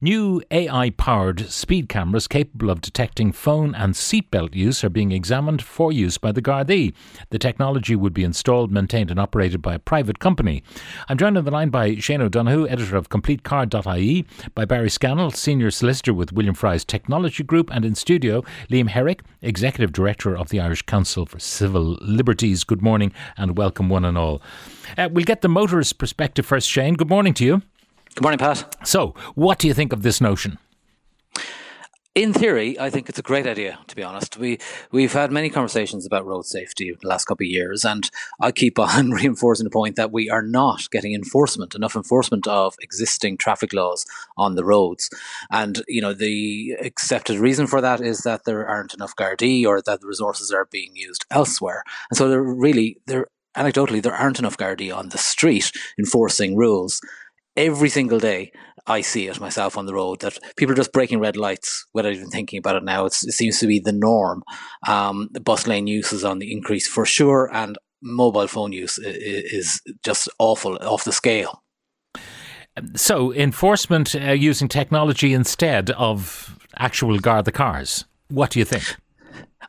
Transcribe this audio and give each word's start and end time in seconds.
New 0.00 0.40
AI 0.52 0.90
powered 0.90 1.50
speed 1.50 1.88
cameras 1.88 2.28
capable 2.28 2.70
of 2.70 2.80
detecting 2.80 3.32
phone 3.32 3.74
and 3.74 3.94
seatbelt 3.94 4.54
use 4.54 4.84
are 4.84 4.88
being 4.88 5.10
examined 5.10 5.60
for 5.60 5.90
use 5.90 6.18
by 6.18 6.30
the 6.30 6.40
Gardaí. 6.40 6.94
The 7.30 7.38
technology 7.40 7.96
would 7.96 8.14
be 8.14 8.22
installed, 8.22 8.70
maintained, 8.70 9.10
and 9.10 9.18
operated 9.18 9.60
by 9.60 9.74
a 9.74 9.80
private 9.80 10.20
company. 10.20 10.62
I'm 11.08 11.18
joined 11.18 11.36
on 11.36 11.44
the 11.44 11.50
line 11.50 11.70
by 11.70 11.96
Shane 11.96 12.20
O'Donoghue, 12.20 12.68
editor 12.68 12.96
of 12.96 13.08
CompleteCar.ie, 13.08 14.24
by 14.54 14.64
Barry 14.64 14.88
Scannell, 14.88 15.32
senior 15.32 15.72
solicitor 15.72 16.14
with 16.14 16.32
William 16.32 16.54
Fry's 16.54 16.84
Technology 16.84 17.42
Group, 17.42 17.68
and 17.74 17.84
in 17.84 17.96
studio, 17.96 18.44
Liam 18.70 18.90
Herrick, 18.90 19.22
executive 19.42 19.90
director 19.90 20.36
of 20.36 20.50
the 20.50 20.60
Irish 20.60 20.82
Council 20.82 21.26
for 21.26 21.40
Civil 21.40 21.98
Liberties. 22.00 22.62
Good 22.62 22.82
morning 22.82 23.12
and 23.36 23.58
welcome, 23.58 23.88
one 23.88 24.04
and 24.04 24.16
all. 24.16 24.42
Uh, 24.96 25.08
we'll 25.10 25.24
get 25.24 25.42
the 25.42 25.48
motorist 25.48 25.98
perspective 25.98 26.46
first, 26.46 26.68
Shane. 26.70 26.94
Good 26.94 27.10
morning 27.10 27.34
to 27.34 27.44
you. 27.44 27.62
Good 28.18 28.24
morning, 28.24 28.38
Pat. 28.38 28.74
So, 28.84 29.14
what 29.36 29.60
do 29.60 29.68
you 29.68 29.74
think 29.74 29.92
of 29.92 30.02
this 30.02 30.20
notion? 30.20 30.58
In 32.16 32.32
theory, 32.32 32.76
I 32.76 32.90
think 32.90 33.08
it's 33.08 33.20
a 33.20 33.22
great 33.22 33.46
idea. 33.46 33.78
To 33.86 33.94
be 33.94 34.02
honest, 34.02 34.36
we 34.36 34.58
we've 34.90 35.12
had 35.12 35.30
many 35.30 35.50
conversations 35.50 36.04
about 36.04 36.26
road 36.26 36.44
safety 36.44 36.90
over 36.90 36.98
the 37.00 37.06
last 37.06 37.26
couple 37.26 37.44
of 37.44 37.50
years, 37.52 37.84
and 37.84 38.10
I 38.40 38.50
keep 38.50 38.76
on 38.76 39.10
reinforcing 39.12 39.62
the 39.62 39.70
point 39.70 39.94
that 39.94 40.10
we 40.10 40.28
are 40.28 40.42
not 40.42 40.90
getting 40.90 41.14
enforcement 41.14 41.76
enough 41.76 41.94
enforcement 41.94 42.48
of 42.48 42.74
existing 42.80 43.36
traffic 43.36 43.72
laws 43.72 44.04
on 44.36 44.56
the 44.56 44.64
roads. 44.64 45.10
And 45.52 45.80
you 45.86 46.02
know, 46.02 46.12
the 46.12 46.72
accepted 46.80 47.38
reason 47.38 47.68
for 47.68 47.80
that 47.80 48.00
is 48.00 48.22
that 48.22 48.46
there 48.46 48.66
aren't 48.66 48.94
enough 48.94 49.14
Gardaí 49.14 49.64
or 49.64 49.80
that 49.82 50.00
the 50.00 50.08
resources 50.08 50.50
are 50.50 50.66
being 50.72 50.90
used 50.96 51.24
elsewhere. 51.30 51.84
And 52.10 52.18
so, 52.18 52.28
there 52.28 52.42
really 52.42 52.98
there 53.06 53.28
anecdotally 53.56 54.02
there 54.02 54.12
aren't 54.12 54.40
enough 54.40 54.56
Gardaí 54.56 54.92
on 54.92 55.10
the 55.10 55.18
street 55.18 55.70
enforcing 55.96 56.56
rules 56.56 57.00
every 57.58 57.88
single 57.88 58.18
day 58.18 58.52
I 58.86 59.02
see 59.02 59.28
it 59.28 59.38
myself 59.38 59.76
on 59.76 59.84
the 59.84 59.92
road 59.92 60.20
that 60.20 60.38
people 60.56 60.72
are 60.72 60.76
just 60.76 60.92
breaking 60.92 61.20
red 61.20 61.36
lights 61.36 61.86
without 61.92 62.14
even 62.14 62.30
thinking 62.30 62.58
about 62.58 62.76
it 62.76 62.84
now. 62.84 63.04
It's, 63.04 63.26
it 63.26 63.32
seems 63.32 63.58
to 63.58 63.66
be 63.66 63.80
the 63.80 63.92
norm. 63.92 64.42
Um, 64.88 65.28
the 65.32 65.40
bus 65.40 65.66
lane 65.66 65.86
use 65.86 66.12
is 66.12 66.24
on 66.24 66.38
the 66.38 66.50
increase 66.50 66.88
for 66.88 67.04
sure, 67.04 67.50
and 67.52 67.76
mobile 68.00 68.46
phone 68.46 68.72
use 68.72 68.96
is, 68.96 69.52
is 69.52 69.82
just 70.02 70.28
awful, 70.38 70.78
off 70.80 71.04
the 71.04 71.12
scale. 71.12 71.62
So, 72.94 73.34
enforcement 73.34 74.14
uh, 74.14 74.30
using 74.30 74.68
technology 74.68 75.34
instead 75.34 75.90
of 75.90 76.58
actual 76.76 77.18
guard 77.18 77.44
the 77.44 77.52
cars. 77.52 78.04
What 78.28 78.50
do 78.50 78.58
you 78.58 78.64
think? 78.64 78.96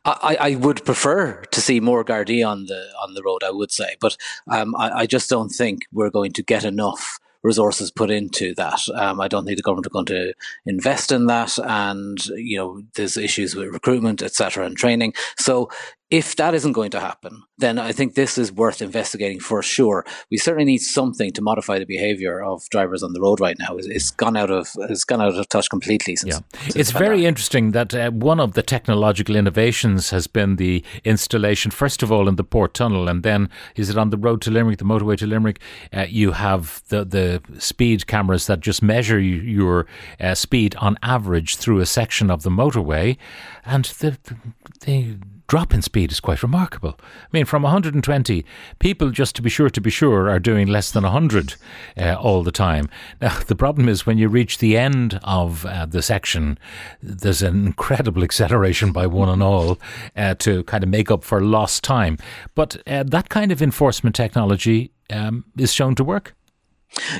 I, 0.06 0.38
I 0.40 0.56
would 0.56 0.86
prefer 0.86 1.42
to 1.42 1.62
see 1.62 1.80
more 1.80 2.06
Gardaí 2.06 2.48
on 2.48 2.68
the 2.68 2.88
on 3.04 3.16
the 3.16 3.24
road. 3.24 3.44
I 3.44 3.52
would 3.52 3.72
say, 3.72 3.96
but 4.00 4.16
um, 4.50 4.76
I, 4.76 5.02
I 5.02 5.06
just 5.08 5.30
don't 5.30 5.50
think 5.50 5.82
we're 5.92 6.12
going 6.12 6.32
to 6.34 6.44
get 6.44 6.64
enough 6.64 7.20
resources 7.44 7.92
put 7.92 8.12
into 8.12 8.54
that. 8.56 8.80
Um, 8.96 9.22
I 9.22 9.28
don't 9.28 9.46
think 9.46 9.58
the 9.58 9.64
government 9.64 9.88
are 9.88 9.92
going 9.92 10.06
to 10.08 10.34
invest 10.66 11.12
in 11.12 11.28
that, 11.28 11.58
and 11.60 12.24
you 12.28 12.58
know 12.58 12.82
there's 12.96 13.18
issues 13.18 13.56
with 13.56 13.68
recruitment, 13.68 14.22
etc., 14.22 14.66
and 14.66 14.76
training. 14.78 15.14
So 15.38 15.70
if 16.12 16.36
that 16.38 16.56
isn't 16.56 16.72
going 16.72 16.90
to 16.90 17.00
happen, 17.00 17.44
then 17.60 17.78
I 17.78 17.92
think 17.92 18.16
this 18.16 18.38
is 18.38 18.52
worth 18.52 18.82
investigating 18.82 19.40
for 19.40 19.62
sure. 19.62 20.06
We 20.32 20.38
certainly 20.38 20.66
need 20.66 20.80
something 20.80 21.32
to 21.34 21.42
modify 21.42 21.78
the 21.78 21.86
behaviour 21.86 22.44
of 22.44 22.64
drivers 22.72 23.04
on 23.04 23.14
the 23.14 23.22
road 23.22 23.40
right 23.40 23.58
now. 23.60 23.78
It's, 23.78 23.88
it's 23.88 24.12
gone 24.12 24.36
out 24.36 24.50
of 24.50 24.70
it's 24.90 25.04
gone 25.04 25.22
out 25.22 25.36
of 25.36 25.50
touch 25.50 25.70
completely. 25.70 26.16
Since, 26.16 26.36
Yeah, 26.36 26.60
since 26.62 26.76
it's 26.76 26.92
very 26.92 27.26
interesting 27.26 27.72
that 27.72 27.94
uh, 27.94 28.10
one 28.10 28.40
of 28.40 28.54
the 28.54 28.64
technological 28.64 29.36
innovations 29.36 30.10
has 30.10 30.26
been 30.26 30.56
the 30.56 30.84
installation, 31.04 31.70
first 31.70 32.02
of 32.02 32.12
all, 32.12 32.28
in 32.28 32.38
the 32.38 32.44
Port 32.44 32.74
Tunnel, 32.74 33.08
and 33.08 33.22
then 33.22 33.50
is 33.76 33.90
it 33.90 33.98
on 33.98 34.10
the 34.10 34.18
road 34.18 34.42
to 34.44 34.52
Limerick, 34.52 34.80
the 34.80 34.86
motorway 34.86 35.18
to 35.18 35.28
Limerick? 35.28 35.60
Uh, 35.94 36.08
you 36.10 36.32
have 36.32 36.82
the 36.88 37.06
the 37.06 37.42
speed 37.60 38.08
cameras 38.08 38.48
that 38.48 38.62
just 38.62 38.82
measure 38.82 39.20
your 39.20 39.86
uh, 40.20 40.34
speed 40.34 40.76
on 40.78 40.98
average 41.04 41.58
through 41.58 41.80
a 41.80 41.86
section 41.86 42.32
of 42.32 42.42
the 42.42 42.50
motorway, 42.50 43.16
and 43.64 43.86
the 43.86 44.18
the, 44.24 44.36
the 44.82 45.18
drop 45.50 45.74
in 45.74 45.82
speed 45.82 46.12
is 46.12 46.20
quite 46.20 46.44
remarkable. 46.44 46.96
I 47.02 47.28
mean, 47.34 47.46
from 47.46 47.64
120, 47.64 48.46
people, 48.78 49.10
just 49.10 49.36
to 49.36 49.42
be 49.42 49.50
sure 49.50 49.70
to 49.70 49.82
be 49.82 49.90
sure, 49.90 50.30
are 50.30 50.40
doing 50.40 50.68
less 50.68 50.92
than 50.92 51.04
100 51.04 51.56
uh, 51.98 52.14
all 52.14 52.44
the 52.44 52.52
time. 52.52 52.88
Now, 53.20 53.38
the 53.48 53.56
problem 53.56 53.90
is 53.90 54.06
when 54.06 54.20
you 54.20 54.30
reach 54.30 54.60
the 54.60 54.78
end 54.78 55.20
of 55.24 55.66
uh, 55.66 55.88
the 55.88 56.04
section, 56.04 56.60
there's 57.02 57.42
an 57.42 57.66
incredible 57.66 58.24
acceleration 58.30 58.92
by 58.92 59.08
one 59.08 59.28
and 59.28 59.44
all 59.44 59.80
uh, 60.16 60.36
to 60.36 60.64
kind 60.64 60.84
of 60.84 60.90
make 60.90 61.10
up 61.12 61.24
for 61.24 61.42
lost 61.42 61.84
time. 61.84 62.18
But 62.54 62.78
uh, 62.88 63.04
that 63.08 63.30
kind 63.30 63.52
of 63.52 63.62
enforcement 63.62 64.16
technology 64.16 64.92
um, 65.10 65.46
is 65.58 65.74
shown 65.74 65.96
to 65.96 66.04
work. 66.04 66.36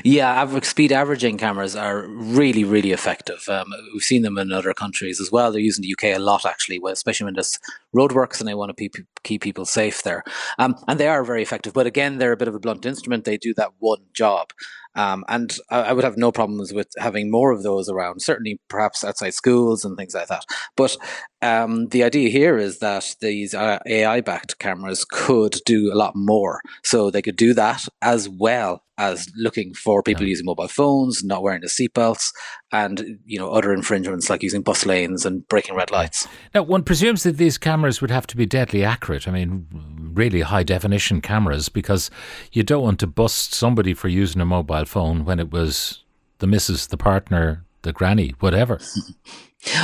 Yeah, 0.04 0.60
speed 0.60 0.92
averaging 0.92 1.38
cameras 1.38 1.76
are 1.76 2.06
really, 2.08 2.64
really 2.64 2.92
effective. 2.92 3.48
Um, 3.48 3.72
we've 3.92 4.02
seen 4.02 4.22
them 4.22 4.36
in 4.36 4.52
other 4.52 4.74
countries 4.74 5.20
as 5.20 5.30
well. 5.30 5.52
They're 5.52 5.60
using 5.60 5.82
the 5.82 5.92
UK 5.92 6.16
a 6.16 6.18
lot, 6.18 6.44
actually, 6.44 6.80
especially 6.86 7.26
when 7.26 7.34
there's 7.34 7.58
roadworks 7.94 8.40
and 8.40 8.48
they 8.48 8.54
want 8.54 8.76
to 8.76 8.88
pe- 8.88 9.04
keep 9.22 9.42
people 9.42 9.64
safe 9.64 10.02
there. 10.02 10.24
Um, 10.58 10.76
and 10.88 10.98
they 10.98 11.08
are 11.08 11.24
very 11.24 11.42
effective. 11.42 11.72
But 11.72 11.86
again, 11.86 12.18
they're 12.18 12.32
a 12.32 12.36
bit 12.36 12.48
of 12.48 12.54
a 12.54 12.60
blunt 12.60 12.84
instrument. 12.84 13.24
They 13.24 13.36
do 13.36 13.54
that 13.54 13.70
one 13.78 14.02
job. 14.12 14.52
Um, 14.94 15.24
and 15.28 15.56
I, 15.70 15.82
I 15.82 15.92
would 15.92 16.04
have 16.04 16.16
no 16.16 16.32
problems 16.32 16.72
with 16.72 16.88
having 16.98 17.30
more 17.30 17.52
of 17.52 17.62
those 17.62 17.88
around, 17.88 18.22
certainly 18.22 18.60
perhaps 18.68 19.04
outside 19.04 19.34
schools 19.34 19.84
and 19.84 19.96
things 19.96 20.14
like 20.14 20.28
that. 20.28 20.44
But 20.76 20.96
um, 21.42 21.88
the 21.88 22.04
idea 22.04 22.28
here 22.30 22.58
is 22.58 22.78
that 22.80 23.14
these 23.20 23.54
uh, 23.54 23.78
AI 23.86 24.20
backed 24.20 24.58
cameras 24.58 25.04
could 25.04 25.56
do 25.64 25.92
a 25.92 25.96
lot 25.96 26.14
more. 26.16 26.60
So 26.84 27.10
they 27.10 27.22
could 27.22 27.36
do 27.36 27.54
that 27.54 27.86
as 28.02 28.28
well 28.28 28.82
as 28.98 29.30
looking 29.34 29.72
for 29.72 30.02
people 30.02 30.26
using 30.26 30.44
mobile 30.44 30.68
phones, 30.68 31.24
not 31.24 31.42
wearing 31.42 31.62
the 31.62 31.68
seatbelts, 31.68 32.32
and 32.72 33.18
you 33.24 33.38
know 33.38 33.50
other 33.50 33.72
infringements 33.72 34.30
like 34.30 34.42
using 34.42 34.62
bus 34.62 34.86
lanes 34.86 35.26
and 35.26 35.46
breaking 35.48 35.74
red 35.74 35.90
lights. 35.90 36.28
Now, 36.54 36.62
one 36.62 36.82
presumes 36.82 37.22
that 37.24 37.36
these 37.36 37.58
cameras 37.58 38.00
would 38.00 38.10
have 38.10 38.26
to 38.28 38.36
be 38.36 38.46
deadly 38.46 38.84
accurate. 38.84 39.26
I 39.26 39.32
mean, 39.32 39.66
really 40.14 40.42
high 40.42 40.62
definition 40.62 41.20
cameras, 41.20 41.68
because 41.68 42.10
you 42.52 42.62
don't 42.62 42.82
want 42.82 43.00
to 43.00 43.06
bust 43.06 43.54
somebody 43.54 43.94
for 43.94 44.08
using 44.08 44.40
a 44.40 44.46
mobile 44.46 44.84
phone 44.84 45.24
when 45.24 45.38
it 45.38 45.50
was 45.50 46.04
the 46.38 46.46
missus, 46.46 46.86
the 46.86 46.96
partner, 46.96 47.64
the 47.82 47.92
granny, 47.92 48.34
whatever. 48.40 48.78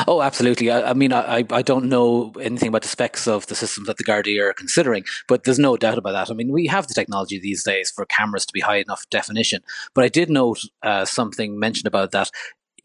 Oh, 0.09 0.23
absolutely. 0.23 0.71
I, 0.71 0.91
I 0.91 0.95
mean, 0.95 1.13
I, 1.13 1.45
I 1.51 1.63
don't 1.63 1.87
know 1.87 2.33
anything 2.41 2.69
about 2.69 2.83
the 2.83 2.89
specs 2.89 3.29
of 3.29 3.47
the 3.47 3.55
systems 3.55 3.87
that 3.87 3.99
the 3.99 4.05
Gardaí 4.05 4.41
are 4.41 4.55
considering, 4.55 5.05
but 5.29 5.45
there's 5.45 5.59
no 5.59 5.77
doubt 5.77 5.99
about 5.99 6.13
that. 6.13 6.31
I 6.31 6.35
mean, 6.35 6.51
we 6.51 6.67
have 6.67 6.87
the 6.87 6.95
technology 6.95 7.39
these 7.39 7.63
days 7.63 7.91
for 7.91 8.07
cameras 8.07 8.47
to 8.47 8.53
be 8.55 8.61
high 8.61 8.79
enough 8.79 9.05
definition. 9.11 9.63
But 9.93 10.05
I 10.05 10.09
did 10.09 10.31
note 10.31 10.61
uh, 10.83 11.05
something 11.05 11.59
mentioned 11.59 11.87
about 11.87 12.13
that. 12.13 12.31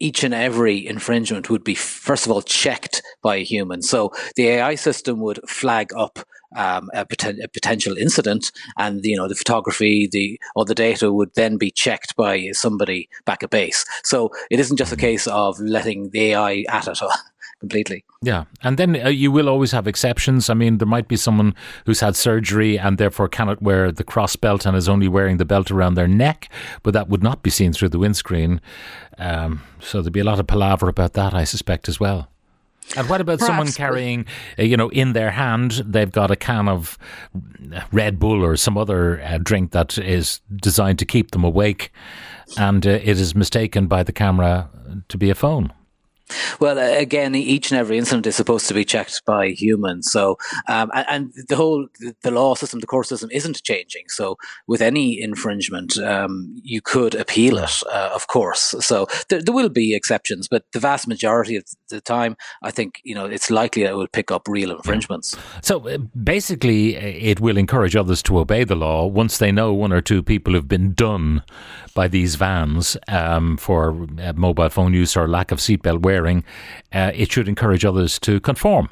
Each 0.02 0.24
and 0.24 0.34
every 0.34 0.84
infringement 0.84 1.48
would 1.48 1.62
be, 1.62 1.76
first 1.76 2.26
of 2.26 2.32
all, 2.32 2.42
checked 2.42 3.02
by 3.22 3.36
a 3.36 3.44
human. 3.44 3.82
So 3.82 4.12
the 4.34 4.48
AI 4.48 4.74
system 4.74 5.20
would 5.20 5.38
flag 5.48 5.92
up 5.96 6.18
um, 6.56 6.90
a, 6.92 7.06
poten- 7.06 7.42
a 7.42 7.48
potential 7.48 7.96
incident, 7.96 8.50
and 8.76 9.00
you 9.04 9.16
know 9.16 9.28
the 9.28 9.36
photography, 9.36 10.08
the 10.10 10.40
all 10.54 10.64
the 10.64 10.74
data 10.74 11.12
would 11.12 11.34
then 11.34 11.56
be 11.56 11.70
checked 11.70 12.16
by 12.16 12.50
somebody 12.52 13.08
back 13.24 13.44
at 13.44 13.50
base. 13.50 13.84
So 14.02 14.30
it 14.50 14.60
isn't 14.60 14.76
just 14.76 14.92
a 14.92 14.96
case 14.96 15.26
of 15.28 15.58
letting 15.60 16.10
the 16.10 16.32
AI 16.32 16.64
at 16.68 16.88
it 16.88 17.00
completely. 17.62 18.04
Yeah, 18.22 18.44
and 18.64 18.76
then 18.76 19.00
uh, 19.00 19.08
you 19.08 19.30
will 19.30 19.48
always 19.48 19.70
have 19.70 19.86
exceptions. 19.86 20.50
I 20.50 20.54
mean, 20.54 20.78
there 20.78 20.86
might 20.96 21.06
be 21.06 21.16
someone 21.16 21.54
who's 21.86 22.00
had 22.00 22.16
surgery 22.16 22.76
and 22.76 22.98
therefore 22.98 23.28
cannot 23.28 23.62
wear 23.62 23.92
the 23.92 24.02
cross 24.02 24.34
belt 24.34 24.66
and 24.66 24.76
is 24.76 24.88
only 24.88 25.06
wearing 25.06 25.36
the 25.36 25.44
belt 25.44 25.70
around 25.70 25.94
their 25.94 26.08
neck, 26.08 26.48
but 26.82 26.92
that 26.92 27.08
would 27.08 27.22
not 27.22 27.44
be 27.44 27.50
seen 27.50 27.72
through 27.72 27.90
the 27.90 28.00
windscreen. 28.00 28.60
Um, 29.16 29.62
so 29.78 30.02
there'd 30.02 30.12
be 30.12 30.18
a 30.20 30.24
lot 30.24 30.40
of 30.40 30.48
palaver 30.48 30.88
about 30.88 31.12
that, 31.12 31.34
I 31.34 31.44
suspect, 31.44 31.88
as 31.88 32.00
well. 32.00 32.28
And 32.96 33.08
what 33.08 33.20
about 33.20 33.38
someone 33.38 33.66
Perhaps, 33.66 33.78
but- 33.78 33.84
carrying, 33.86 34.26
uh, 34.58 34.64
you 34.64 34.76
know, 34.76 34.88
in 34.88 35.12
their 35.12 35.30
hand, 35.30 35.70
they've 35.86 36.10
got 36.10 36.32
a 36.32 36.36
can 36.36 36.68
of 36.68 36.98
Red 37.92 38.18
Bull 38.18 38.44
or 38.44 38.56
some 38.56 38.76
other 38.76 39.22
uh, 39.22 39.38
drink 39.38 39.70
that 39.70 39.98
is 39.98 40.40
designed 40.56 40.98
to 40.98 41.04
keep 41.06 41.30
them 41.30 41.44
awake, 41.44 41.92
and 42.58 42.84
uh, 42.84 42.90
it 42.90 43.20
is 43.20 43.36
mistaken 43.36 43.86
by 43.86 44.02
the 44.02 44.12
camera 44.12 44.68
to 45.08 45.16
be 45.16 45.30
a 45.30 45.34
phone. 45.36 45.72
Well, 46.60 46.78
uh, 46.78 46.98
again, 46.98 47.34
each 47.34 47.70
and 47.70 47.78
every 47.78 47.98
incident 47.98 48.26
is 48.26 48.36
supposed 48.36 48.68
to 48.68 48.74
be 48.74 48.84
checked 48.84 49.24
by 49.24 49.48
humans. 49.48 50.10
So, 50.10 50.38
um, 50.68 50.90
and, 50.94 51.32
the 51.48 51.56
whole 51.56 51.86
the 52.22 52.30
law 52.30 52.54
system, 52.54 52.80
the 52.80 52.86
court 52.86 53.06
system, 53.06 53.30
isn't 53.32 53.62
changing. 53.62 54.04
So, 54.08 54.36
with 54.66 54.82
any 54.82 55.20
infringement, 55.20 55.98
um, 55.98 56.54
you 56.62 56.80
could 56.80 57.14
appeal 57.14 57.58
it, 57.58 57.82
uh, 57.92 58.10
of 58.14 58.26
course. 58.26 58.74
So, 58.80 59.06
there, 59.28 59.42
there 59.42 59.54
will 59.54 59.68
be 59.68 59.94
exceptions, 59.94 60.48
but 60.48 60.64
the 60.72 60.80
vast 60.80 61.08
majority 61.08 61.56
of 61.56 61.64
the 61.88 62.00
time, 62.00 62.36
I 62.62 62.70
think 62.70 63.00
you 63.04 63.14
know 63.14 63.26
it's 63.26 63.50
likely 63.50 63.82
that 63.84 63.90
it 63.90 63.96
will 63.96 64.08
pick 64.08 64.30
up 64.30 64.48
real 64.48 64.72
infringements. 64.72 65.36
So 65.62 65.88
uh, 65.88 65.98
basically, 65.98 66.96
uh, 66.96 67.00
it 67.00 67.40
will 67.40 67.56
encourage 67.56 67.94
others 67.94 68.22
to 68.24 68.38
obey 68.38 68.64
the 68.64 68.74
law 68.74 69.06
once 69.06 69.38
they 69.38 69.52
know 69.52 69.72
one 69.72 69.92
or 69.92 70.00
two 70.00 70.22
people 70.22 70.54
have 70.54 70.68
been 70.68 70.94
done 70.94 71.42
by 71.94 72.08
these 72.08 72.34
vans 72.36 72.96
um, 73.08 73.56
for 73.56 73.92
mobile 74.34 74.70
phone 74.70 74.94
use 74.94 75.16
or 75.16 75.28
lack 75.28 75.52
of 75.52 75.58
seatbelt 75.58 76.02
Uh, 76.92 77.10
it 77.14 77.30
should 77.32 77.48
encourage 77.48 77.84
others 77.84 78.18
to 78.20 78.40
conform. 78.40 78.88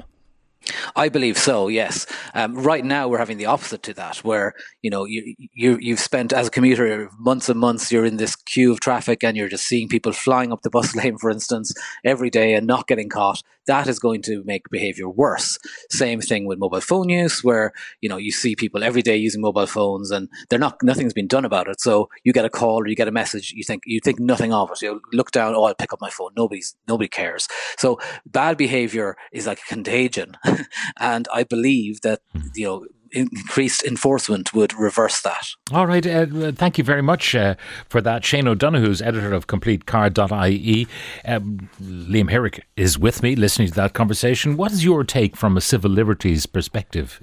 I 0.95 1.09
believe 1.09 1.37
so. 1.37 1.67
Yes. 1.67 2.05
Um, 2.33 2.55
right 2.55 2.83
now, 2.83 3.07
we're 3.07 3.17
having 3.17 3.37
the 3.37 3.45
opposite 3.45 3.83
to 3.83 3.93
that, 3.95 4.17
where 4.17 4.53
you 4.81 4.89
know 4.89 5.05
you, 5.05 5.35
you 5.53 5.77
you've 5.79 5.99
spent 5.99 6.33
as 6.33 6.47
a 6.47 6.51
commuter 6.51 7.09
months 7.17 7.49
and 7.49 7.59
months. 7.59 7.91
You're 7.91 8.05
in 8.05 8.17
this 8.17 8.35
queue 8.35 8.71
of 8.71 8.79
traffic, 8.79 9.23
and 9.23 9.37
you're 9.37 9.49
just 9.49 9.65
seeing 9.65 9.87
people 9.87 10.11
flying 10.11 10.51
up 10.51 10.61
the 10.61 10.69
bus 10.69 10.95
lane, 10.99 11.17
for 11.17 11.29
instance, 11.29 11.73
every 12.03 12.29
day 12.29 12.53
and 12.53 12.67
not 12.67 12.87
getting 12.87 13.09
caught. 13.09 13.41
That 13.67 13.87
is 13.87 13.99
going 13.99 14.23
to 14.23 14.43
make 14.43 14.69
behaviour 14.71 15.07
worse. 15.07 15.59
Same 15.91 16.19
thing 16.19 16.45
with 16.45 16.57
mobile 16.57 16.81
phone 16.81 17.09
use, 17.09 17.43
where 17.43 17.73
you 18.01 18.09
know 18.09 18.17
you 18.17 18.31
see 18.31 18.55
people 18.55 18.83
every 18.83 19.01
day 19.01 19.15
using 19.15 19.41
mobile 19.41 19.67
phones, 19.67 20.11
and 20.11 20.29
they're 20.49 20.59
not 20.59 20.81
nothing's 20.81 21.13
been 21.13 21.27
done 21.27 21.45
about 21.45 21.67
it. 21.67 21.79
So 21.79 22.09
you 22.23 22.33
get 22.33 22.45
a 22.45 22.49
call 22.49 22.81
or 22.81 22.87
you 22.87 22.95
get 22.95 23.07
a 23.07 23.11
message, 23.11 23.53
you 23.55 23.63
think 23.63 23.83
you 23.85 23.99
think 23.99 24.19
nothing 24.19 24.51
of 24.51 24.71
it. 24.71 24.81
You 24.81 25.01
look 25.13 25.31
down, 25.31 25.53
oh, 25.55 25.63
I'll 25.63 25.75
pick 25.75 25.93
up 25.93 26.01
my 26.01 26.09
phone. 26.09 26.31
Nobody's 26.35 26.75
nobody 26.87 27.07
cares. 27.07 27.47
So 27.77 27.99
bad 28.25 28.57
behaviour 28.57 29.15
is 29.31 29.47
like 29.47 29.59
a 29.59 29.69
contagion. 29.69 30.37
and 30.99 31.27
I 31.33 31.43
believe 31.43 32.01
that 32.01 32.21
hmm. 32.33 32.47
you 32.55 32.65
know 32.65 32.85
increased 33.11 33.83
enforcement 33.83 34.53
would 34.53 34.73
reverse 34.73 35.21
that. 35.21 35.49
All 35.71 35.87
right. 35.87 36.05
Uh, 36.05 36.51
thank 36.53 36.77
you 36.77 36.83
very 36.83 37.01
much 37.01 37.35
uh, 37.35 37.55
for 37.89 38.01
that. 38.01 38.23
Shane 38.23 38.47
O'Donoghue's 38.47 39.01
editor 39.01 39.33
of 39.33 39.47
CompleteCar.ie. 39.47 40.87
Um, 41.25 41.69
Liam 41.81 42.29
Herrick 42.29 42.65
is 42.75 42.97
with 42.97 43.21
me 43.21 43.35
listening 43.35 43.67
to 43.69 43.73
that 43.75 43.93
conversation. 43.93 44.57
What 44.57 44.71
is 44.71 44.85
your 44.85 45.03
take 45.03 45.35
from 45.35 45.57
a 45.57 45.61
civil 45.61 45.91
liberties 45.91 46.45
perspective? 46.45 47.19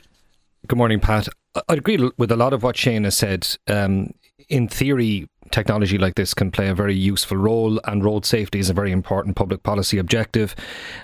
Good 0.67 0.77
morning, 0.77 1.01
Pat. 1.01 1.29
I 1.55 1.75
agree 1.75 2.11
with 2.19 2.31
a 2.31 2.37
lot 2.37 2.53
of 2.53 2.63
what 2.63 2.77
Shane 2.77 3.05
has 3.05 3.17
said. 3.17 3.49
Um, 3.67 4.13
in 4.49 4.69
theory, 4.69 5.29
technology 5.51 5.99
like 5.99 6.15
this 6.15 6.35
can 6.35 6.51
play 6.51 6.69
a 6.69 6.75
very 6.75 6.95
useful 6.95 7.37
role, 7.37 7.81
and 7.85 8.05
road 8.05 8.25
safety 8.25 8.59
is 8.59 8.71
a 8.71 8.75
very 8.75 8.93
important 8.93 9.37
public 9.37 9.63
policy 9.63 9.99
objective. 9.99 10.55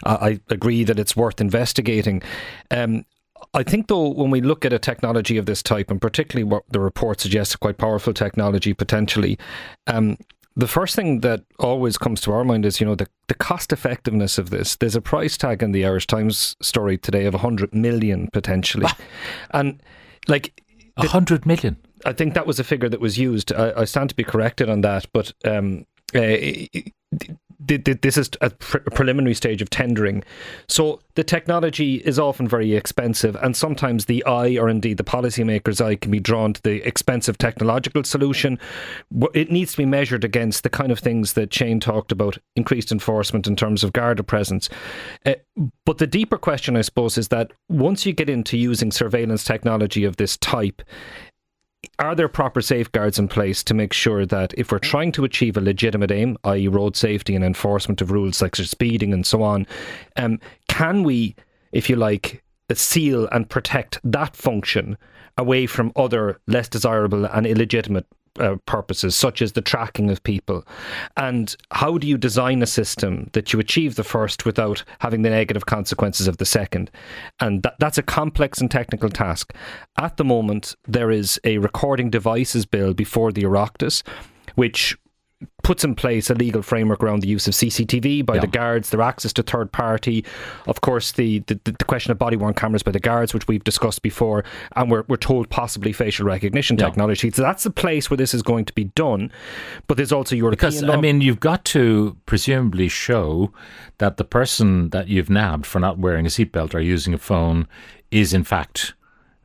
Uh, 0.04 0.18
I 0.20 0.40
agree 0.50 0.84
that 0.84 0.98
it's 0.98 1.16
worth 1.16 1.40
investigating. 1.40 2.22
Um, 2.70 3.04
I 3.52 3.62
think, 3.62 3.88
though, 3.88 4.08
when 4.08 4.30
we 4.30 4.40
look 4.40 4.64
at 4.64 4.72
a 4.72 4.78
technology 4.78 5.36
of 5.36 5.46
this 5.46 5.62
type, 5.62 5.90
and 5.90 6.00
particularly 6.00 6.44
what 6.44 6.64
the 6.70 6.80
report 6.80 7.20
suggests, 7.20 7.56
quite 7.56 7.78
powerful 7.78 8.12
technology 8.12 8.72
potentially, 8.72 9.38
um, 9.86 10.16
the 10.56 10.68
first 10.68 10.94
thing 10.94 11.20
that 11.20 11.44
always 11.58 11.98
comes 11.98 12.20
to 12.22 12.32
our 12.32 12.44
mind 12.44 12.64
is, 12.64 12.80
you 12.80 12.86
know, 12.86 12.94
the, 12.94 13.08
the 13.26 13.34
cost 13.34 13.72
effectiveness 13.72 14.38
of 14.38 14.50
this. 14.50 14.76
There's 14.76 14.94
a 14.94 15.00
price 15.00 15.36
tag 15.36 15.62
in 15.62 15.72
the 15.72 15.84
Irish 15.84 16.06
Times 16.06 16.56
story 16.60 16.96
today 16.96 17.26
of 17.26 17.34
100 17.34 17.74
million 17.74 18.28
potentially. 18.32 18.86
And 19.50 19.82
like. 20.28 20.60
A 20.96 21.08
hundred 21.08 21.44
million. 21.44 21.76
I 22.04 22.12
think 22.12 22.34
that 22.34 22.46
was 22.46 22.58
a 22.58 22.64
figure 22.64 22.88
that 22.88 23.00
was 23.00 23.18
used. 23.18 23.52
I, 23.52 23.72
I 23.78 23.84
stand 23.84 24.10
to 24.10 24.16
be 24.16 24.24
corrected 24.24 24.68
on 24.68 24.82
that, 24.82 25.06
but 25.12 25.32
um, 25.44 25.86
uh, 26.14 26.36
this 27.66 28.18
is 28.18 28.30
a 28.40 28.50
preliminary 28.50 29.34
stage 29.34 29.62
of 29.62 29.70
tendering. 29.70 30.22
So 30.68 31.00
the 31.14 31.24
technology 31.24 31.96
is 31.96 32.18
often 32.18 32.46
very 32.48 32.74
expensive, 32.74 33.36
and 33.36 33.56
sometimes 33.56 34.04
the 34.04 34.24
eye, 34.26 34.56
or 34.58 34.68
indeed 34.68 34.96
the 34.96 35.04
policymaker's 35.04 35.80
eye, 35.80 35.94
can 35.96 36.10
be 36.10 36.20
drawn 36.20 36.52
to 36.52 36.62
the 36.62 36.86
expensive 36.86 37.38
technological 37.38 38.04
solution. 38.04 38.58
It 39.32 39.50
needs 39.50 39.72
to 39.72 39.78
be 39.78 39.86
measured 39.86 40.24
against 40.24 40.62
the 40.62 40.70
kind 40.70 40.92
of 40.92 40.98
things 40.98 41.34
that 41.34 41.54
Shane 41.54 41.80
talked 41.80 42.12
about 42.12 42.38
increased 42.56 42.92
enforcement 42.92 43.46
in 43.46 43.56
terms 43.56 43.84
of 43.84 43.92
Garda 43.92 44.22
presence. 44.22 44.68
Uh, 45.24 45.34
but 45.86 45.98
the 45.98 46.06
deeper 46.06 46.38
question, 46.38 46.76
I 46.76 46.82
suppose, 46.82 47.16
is 47.16 47.28
that 47.28 47.52
once 47.68 48.04
you 48.04 48.12
get 48.12 48.28
into 48.28 48.58
using 48.58 48.90
surveillance 48.90 49.44
technology 49.44 50.04
of 50.04 50.16
this 50.16 50.36
type, 50.36 50.82
are 51.98 52.14
there 52.14 52.28
proper 52.28 52.60
safeguards 52.60 53.18
in 53.18 53.28
place 53.28 53.62
to 53.64 53.74
make 53.74 53.92
sure 53.92 54.26
that 54.26 54.54
if 54.56 54.70
we're 54.70 54.78
trying 54.78 55.12
to 55.12 55.24
achieve 55.24 55.56
a 55.56 55.60
legitimate 55.60 56.10
aim, 56.10 56.36
i.e., 56.44 56.68
road 56.68 56.96
safety 56.96 57.34
and 57.34 57.44
enforcement 57.44 58.00
of 58.00 58.10
rules 58.10 58.42
like 58.42 58.56
speeding 58.56 59.12
and 59.12 59.26
so 59.26 59.42
on, 59.42 59.66
um, 60.16 60.38
can 60.68 61.02
we, 61.02 61.34
if 61.72 61.88
you 61.88 61.96
like, 61.96 62.42
seal 62.72 63.28
and 63.30 63.48
protect 63.48 64.00
that 64.04 64.34
function 64.34 64.96
away 65.36 65.66
from 65.66 65.92
other 65.96 66.40
less 66.46 66.68
desirable 66.68 67.24
and 67.26 67.46
illegitimate 67.46 68.06
uh, 68.38 68.56
purposes, 68.66 69.14
such 69.14 69.42
as 69.42 69.52
the 69.52 69.60
tracking 69.60 70.10
of 70.10 70.22
people. 70.22 70.66
And 71.16 71.54
how 71.70 71.98
do 71.98 72.06
you 72.06 72.18
design 72.18 72.62
a 72.62 72.66
system 72.66 73.30
that 73.32 73.52
you 73.52 73.60
achieve 73.60 73.94
the 73.94 74.04
first 74.04 74.44
without 74.44 74.84
having 75.00 75.22
the 75.22 75.30
negative 75.30 75.66
consequences 75.66 76.26
of 76.26 76.38
the 76.38 76.46
second? 76.46 76.90
And 77.40 77.62
that, 77.62 77.76
that's 77.78 77.98
a 77.98 78.02
complex 78.02 78.60
and 78.60 78.70
technical 78.70 79.08
task. 79.08 79.54
At 79.98 80.16
the 80.16 80.24
moment, 80.24 80.74
there 80.86 81.10
is 81.10 81.40
a 81.44 81.58
recording 81.58 82.10
devices 82.10 82.66
bill 82.66 82.94
before 82.94 83.32
the 83.32 83.44
Oireachtas, 83.44 84.02
which 84.54 84.96
puts 85.62 85.84
in 85.84 85.94
place 85.94 86.30
a 86.30 86.34
legal 86.34 86.62
framework 86.62 87.02
around 87.02 87.20
the 87.20 87.28
use 87.28 87.46
of 87.48 87.54
CCTV 87.54 88.24
by 88.24 88.34
yeah. 88.34 88.40
the 88.42 88.46
guards, 88.46 88.90
their 88.90 89.02
access 89.02 89.32
to 89.32 89.42
third 89.42 89.72
party, 89.72 90.24
of 90.66 90.80
course, 90.80 91.12
the, 91.12 91.40
the, 91.40 91.58
the 91.64 91.84
question 91.84 92.12
of 92.12 92.18
body 92.18 92.36
worn 92.36 92.54
cameras 92.54 92.82
by 92.82 92.92
the 92.92 93.00
guards, 93.00 93.32
which 93.32 93.48
we've 93.48 93.64
discussed 93.64 94.02
before, 94.02 94.44
and 94.76 94.90
we're, 94.90 95.04
we're 95.08 95.16
told 95.16 95.48
possibly 95.50 95.92
facial 95.92 96.26
recognition 96.26 96.76
yeah. 96.78 96.84
technology. 96.86 97.30
So 97.30 97.42
that's 97.42 97.64
the 97.64 97.70
place 97.70 98.10
where 98.10 98.16
this 98.16 98.34
is 98.34 98.42
going 98.42 98.66
to 98.66 98.72
be 98.72 98.84
done. 98.84 99.32
But 99.86 99.96
there's 99.96 100.12
also 100.12 100.36
European 100.36 100.70
Because, 100.70 100.82
law. 100.82 100.94
I 100.94 101.00
mean, 101.00 101.20
you've 101.20 101.40
got 101.40 101.64
to 101.66 102.16
presumably 102.26 102.88
show 102.88 103.52
that 103.98 104.16
the 104.16 104.24
person 104.24 104.90
that 104.90 105.08
you've 105.08 105.30
nabbed 105.30 105.66
for 105.66 105.80
not 105.80 105.98
wearing 105.98 106.26
a 106.26 106.28
seatbelt 106.28 106.74
or 106.74 106.80
using 106.80 107.14
a 107.14 107.18
phone 107.18 107.66
is, 108.10 108.34
in 108.34 108.44
fact, 108.44 108.94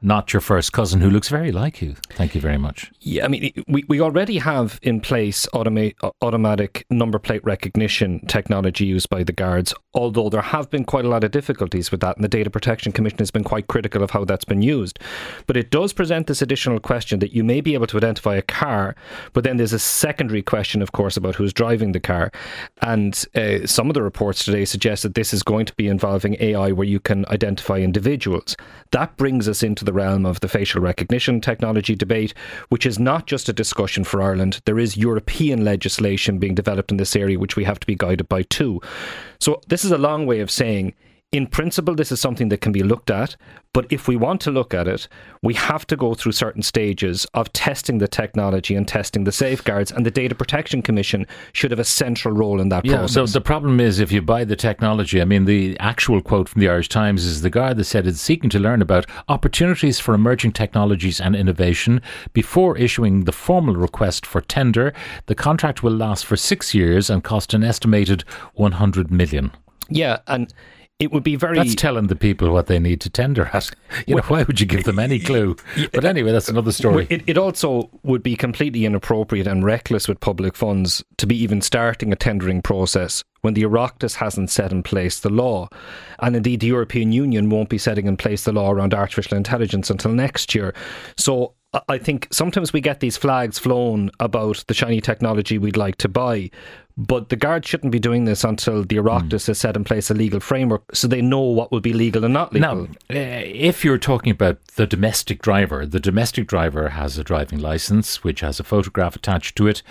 not 0.01 0.33
your 0.33 0.41
first 0.41 0.71
cousin 0.71 1.01
who 1.01 1.09
looks 1.09 1.27
very 1.27 1.51
like 1.51 1.81
you. 1.81 1.95
Thank 2.11 2.33
you 2.33 2.41
very 2.41 2.57
much. 2.57 2.91
Yeah, 3.01 3.25
I 3.25 3.27
mean, 3.27 3.51
we, 3.67 3.83
we 3.87 3.99
already 3.99 4.37
have 4.37 4.79
in 4.81 5.01
place 5.01 5.45
automa- 5.53 5.93
automatic 6.21 6.85
number 6.89 7.19
plate 7.19 7.43
recognition 7.43 8.25
technology 8.27 8.85
used 8.85 9.09
by 9.09 9.23
the 9.23 9.33
guards, 9.33 9.73
although 9.93 10.29
there 10.29 10.41
have 10.41 10.69
been 10.69 10.85
quite 10.85 11.05
a 11.05 11.09
lot 11.09 11.23
of 11.23 11.31
difficulties 11.31 11.91
with 11.91 11.99
that, 11.99 12.15
and 12.15 12.23
the 12.23 12.29
Data 12.29 12.49
Protection 12.49 12.91
Commission 12.91 13.19
has 13.19 13.31
been 13.31 13.43
quite 13.43 13.67
critical 13.67 14.01
of 14.01 14.11
how 14.11 14.23
that's 14.23 14.45
been 14.45 14.61
used. 14.61 14.99
But 15.47 15.57
it 15.57 15.69
does 15.69 15.91
present 15.91 16.27
this 16.27 16.41
additional 16.41 16.79
question 16.79 17.19
that 17.19 17.33
you 17.33 17.43
may 17.43 17.59
be 17.59 17.73
able 17.73 17.87
to 17.87 17.97
identify 17.97 18.35
a 18.35 18.41
car, 18.41 18.95
but 19.33 19.43
then 19.43 19.57
there's 19.57 19.73
a 19.73 19.79
secondary 19.79 20.41
question, 20.41 20.81
of 20.81 20.93
course, 20.93 21.17
about 21.17 21.35
who's 21.35 21.53
driving 21.53 21.91
the 21.91 21.99
car. 21.99 22.31
And 22.81 23.25
uh, 23.35 23.67
some 23.67 23.89
of 23.89 23.95
the 23.95 24.03
reports 24.03 24.45
today 24.45 24.63
suggest 24.65 25.03
that 25.03 25.15
this 25.15 25.33
is 25.33 25.43
going 25.43 25.65
to 25.65 25.73
be 25.73 25.87
involving 25.87 26.37
AI 26.39 26.71
where 26.71 26.87
you 26.87 26.99
can 26.99 27.25
identify 27.27 27.79
individuals. 27.79 28.55
That 28.91 29.17
brings 29.17 29.47
us 29.47 29.61
into 29.61 29.83
the 29.89 29.93
realm 29.93 30.23
of 30.23 30.39
the 30.41 30.47
facial 30.47 30.79
recognition 30.79 31.41
technology 31.41 31.95
debate, 31.95 32.35
which 32.67 32.85
is 32.85 32.99
not 32.99 33.25
just 33.25 33.49
a 33.49 33.53
discussion 33.53 34.03
for 34.03 34.21
Ireland. 34.21 34.61
There 34.65 34.77
is 34.77 34.95
European 34.95 35.65
legislation 35.65 36.37
being 36.37 36.53
developed 36.53 36.91
in 36.91 36.97
this 36.97 37.15
area, 37.15 37.39
which 37.39 37.55
we 37.55 37.63
have 37.63 37.79
to 37.79 37.87
be 37.87 37.95
guided 37.95 38.29
by 38.29 38.43
too. 38.43 38.81
So, 39.39 39.61
this 39.67 39.83
is 39.83 39.91
a 39.91 39.97
long 39.97 40.27
way 40.27 40.41
of 40.41 40.51
saying 40.51 40.93
in 41.31 41.45
principle, 41.45 41.93
this 41.93 42.11
is 42.11 42.19
something 42.19 42.49
that 42.49 42.61
can 42.61 42.71
be 42.71 42.81
looked 42.81 43.11
at. 43.11 43.35
But 43.71 43.85
if 43.91 44.07
we 44.07 44.15
want 44.15 44.41
to 44.41 44.51
look 44.51 44.73
at 44.73 44.87
it, 44.87 45.07
we 45.43 45.53
have 45.53 45.85
to 45.87 45.95
go 45.95 46.15
through 46.15 46.31
certain 46.31 46.63
stages 46.63 47.27
of 47.35 47.53
testing 47.53 47.99
the 47.99 48.07
technology 48.07 48.73
and 48.73 48.87
testing 48.87 49.25
the 49.25 49.31
safeguards. 49.31 49.91
And 49.91 50.03
the 50.03 50.11
Data 50.11 50.33
Protection 50.33 50.81
Commission 50.81 51.27
should 51.53 51.69
have 51.69 51.79
a 51.79 51.83
central 51.83 52.33
role 52.33 52.59
in 52.59 52.69
that 52.69 52.83
yeah, 52.83 52.97
process. 52.97 53.13
So 53.13 53.25
the 53.27 53.41
problem 53.41 53.79
is 53.79 53.99
if 53.99 54.11
you 54.11 54.23
buy 54.23 54.43
the 54.43 54.55
technology, 54.55 55.21
I 55.21 55.25
mean, 55.25 55.45
the 55.45 55.77
actual 55.79 56.19
quote 56.19 56.49
from 56.49 56.61
the 56.61 56.69
Irish 56.69 56.89
Times 56.89 57.25
is 57.25 57.43
the 57.43 57.51
guy 57.51 57.73
that 57.73 57.83
said 57.83 58.07
it's 58.07 58.19
seeking 58.19 58.49
to 58.49 58.59
learn 58.59 58.81
about 58.81 59.05
opportunities 59.27 59.99
for 59.99 60.15
emerging 60.15 60.53
technologies 60.53 61.21
and 61.21 61.35
innovation 61.35 62.01
before 62.33 62.75
issuing 62.75 63.25
the 63.25 63.31
formal 63.31 63.75
request 63.75 64.25
for 64.25 64.41
tender. 64.41 64.93
The 65.27 65.35
contract 65.35 65.83
will 65.83 65.95
last 65.95 66.25
for 66.25 66.35
six 66.35 66.73
years 66.73 67.07
and 67.07 67.23
cost 67.23 67.53
an 67.53 67.63
estimated 67.63 68.23
100 68.55 69.11
million. 69.11 69.51
Yeah, 69.89 70.19
and 70.27 70.53
it 70.99 71.13
would 71.13 71.23
be 71.23 71.37
very. 71.37 71.57
That's 71.57 71.75
telling 71.75 72.07
the 72.07 72.15
people 72.15 72.51
what 72.51 72.67
they 72.67 72.77
need 72.77 73.01
to 73.01 73.09
tender 73.09 73.49
at. 73.53 73.71
You 74.05 74.15
know, 74.15 74.21
why 74.23 74.43
would 74.43 74.59
you 74.59 74.65
give 74.65 74.83
them 74.83 74.99
any 74.99 75.19
clue? 75.29 75.55
But 75.93 76.05
anyway, 76.05 76.31
that's 76.31 76.47
another 76.47 76.71
story. 76.71 77.07
It, 77.09 77.23
it 77.27 77.37
also 77.37 77.89
would 78.03 78.23
be 78.23 78.35
completely 78.35 78.85
inappropriate 78.85 79.47
and 79.47 79.63
reckless 79.63 80.07
with 80.07 80.19
public 80.19 80.55
funds 80.55 81.03
to 81.17 81.27
be 81.27 81.35
even 81.35 81.61
starting 81.61 82.13
a 82.13 82.15
tendering 82.15 82.61
process 82.61 83.23
when 83.41 83.55
the 83.55 83.63
Oireachtas 83.63 84.15
hasn't 84.15 84.51
set 84.51 84.71
in 84.71 84.83
place 84.83 85.19
the 85.19 85.29
law. 85.29 85.69
And 86.19 86.35
indeed, 86.35 86.59
the 86.59 86.67
European 86.67 87.11
Union 87.11 87.49
won't 87.49 87.69
be 87.69 87.77
setting 87.77 88.07
in 88.07 88.15
place 88.15 88.43
the 88.43 88.53
law 88.53 88.71
around 88.71 88.93
artificial 88.93 89.37
intelligence 89.37 89.89
until 89.89 90.11
next 90.11 90.53
year. 90.53 90.73
So 91.17 91.55
I 91.87 91.99
think 91.99 92.27
sometimes 92.31 92.73
we 92.73 92.81
get 92.81 92.99
these 92.99 93.17
flags 93.17 93.59
flown 93.59 94.09
about 94.19 94.63
the 94.67 94.73
shiny 94.73 95.01
technology 95.01 95.57
we'd 95.57 95.77
like 95.77 95.97
to 95.97 96.09
buy, 96.09 96.49
but 96.99 97.29
the 97.29 97.37
guards 97.37 97.65
shouldn't 97.65 97.93
be 97.93 97.99
doing 97.99 98.25
this 98.25 98.43
until 98.43 98.83
the 98.83 98.97
Oireachtas 98.97 99.29
mm. 99.29 99.47
has 99.47 99.57
set 99.57 99.77
in 99.77 99.85
place 99.85 100.11
a 100.11 100.13
legal 100.13 100.41
framework 100.41 100.83
so 100.93 101.07
they 101.07 101.21
know 101.21 101.39
what 101.39 101.71
will 101.71 101.79
be 101.79 101.93
legal 101.93 102.25
and 102.25 102.33
not 102.33 102.51
legal. 102.51 102.75
Now, 102.75 102.83
uh, 103.09 103.41
if 103.45 103.85
you're 103.85 103.97
talking 103.97 104.31
about 104.31 104.61
the 104.75 104.85
domestic 104.85 105.41
driver, 105.41 105.85
the 105.85 106.01
domestic 106.01 106.45
driver 106.45 106.89
has 106.89 107.17
a 107.17 107.23
driving 107.23 107.59
license 107.59 108.21
which 108.21 108.41
has 108.41 108.59
a 108.59 108.65
photograph 108.65 109.15
attached 109.15 109.55
to 109.55 109.67
it. 109.67 109.81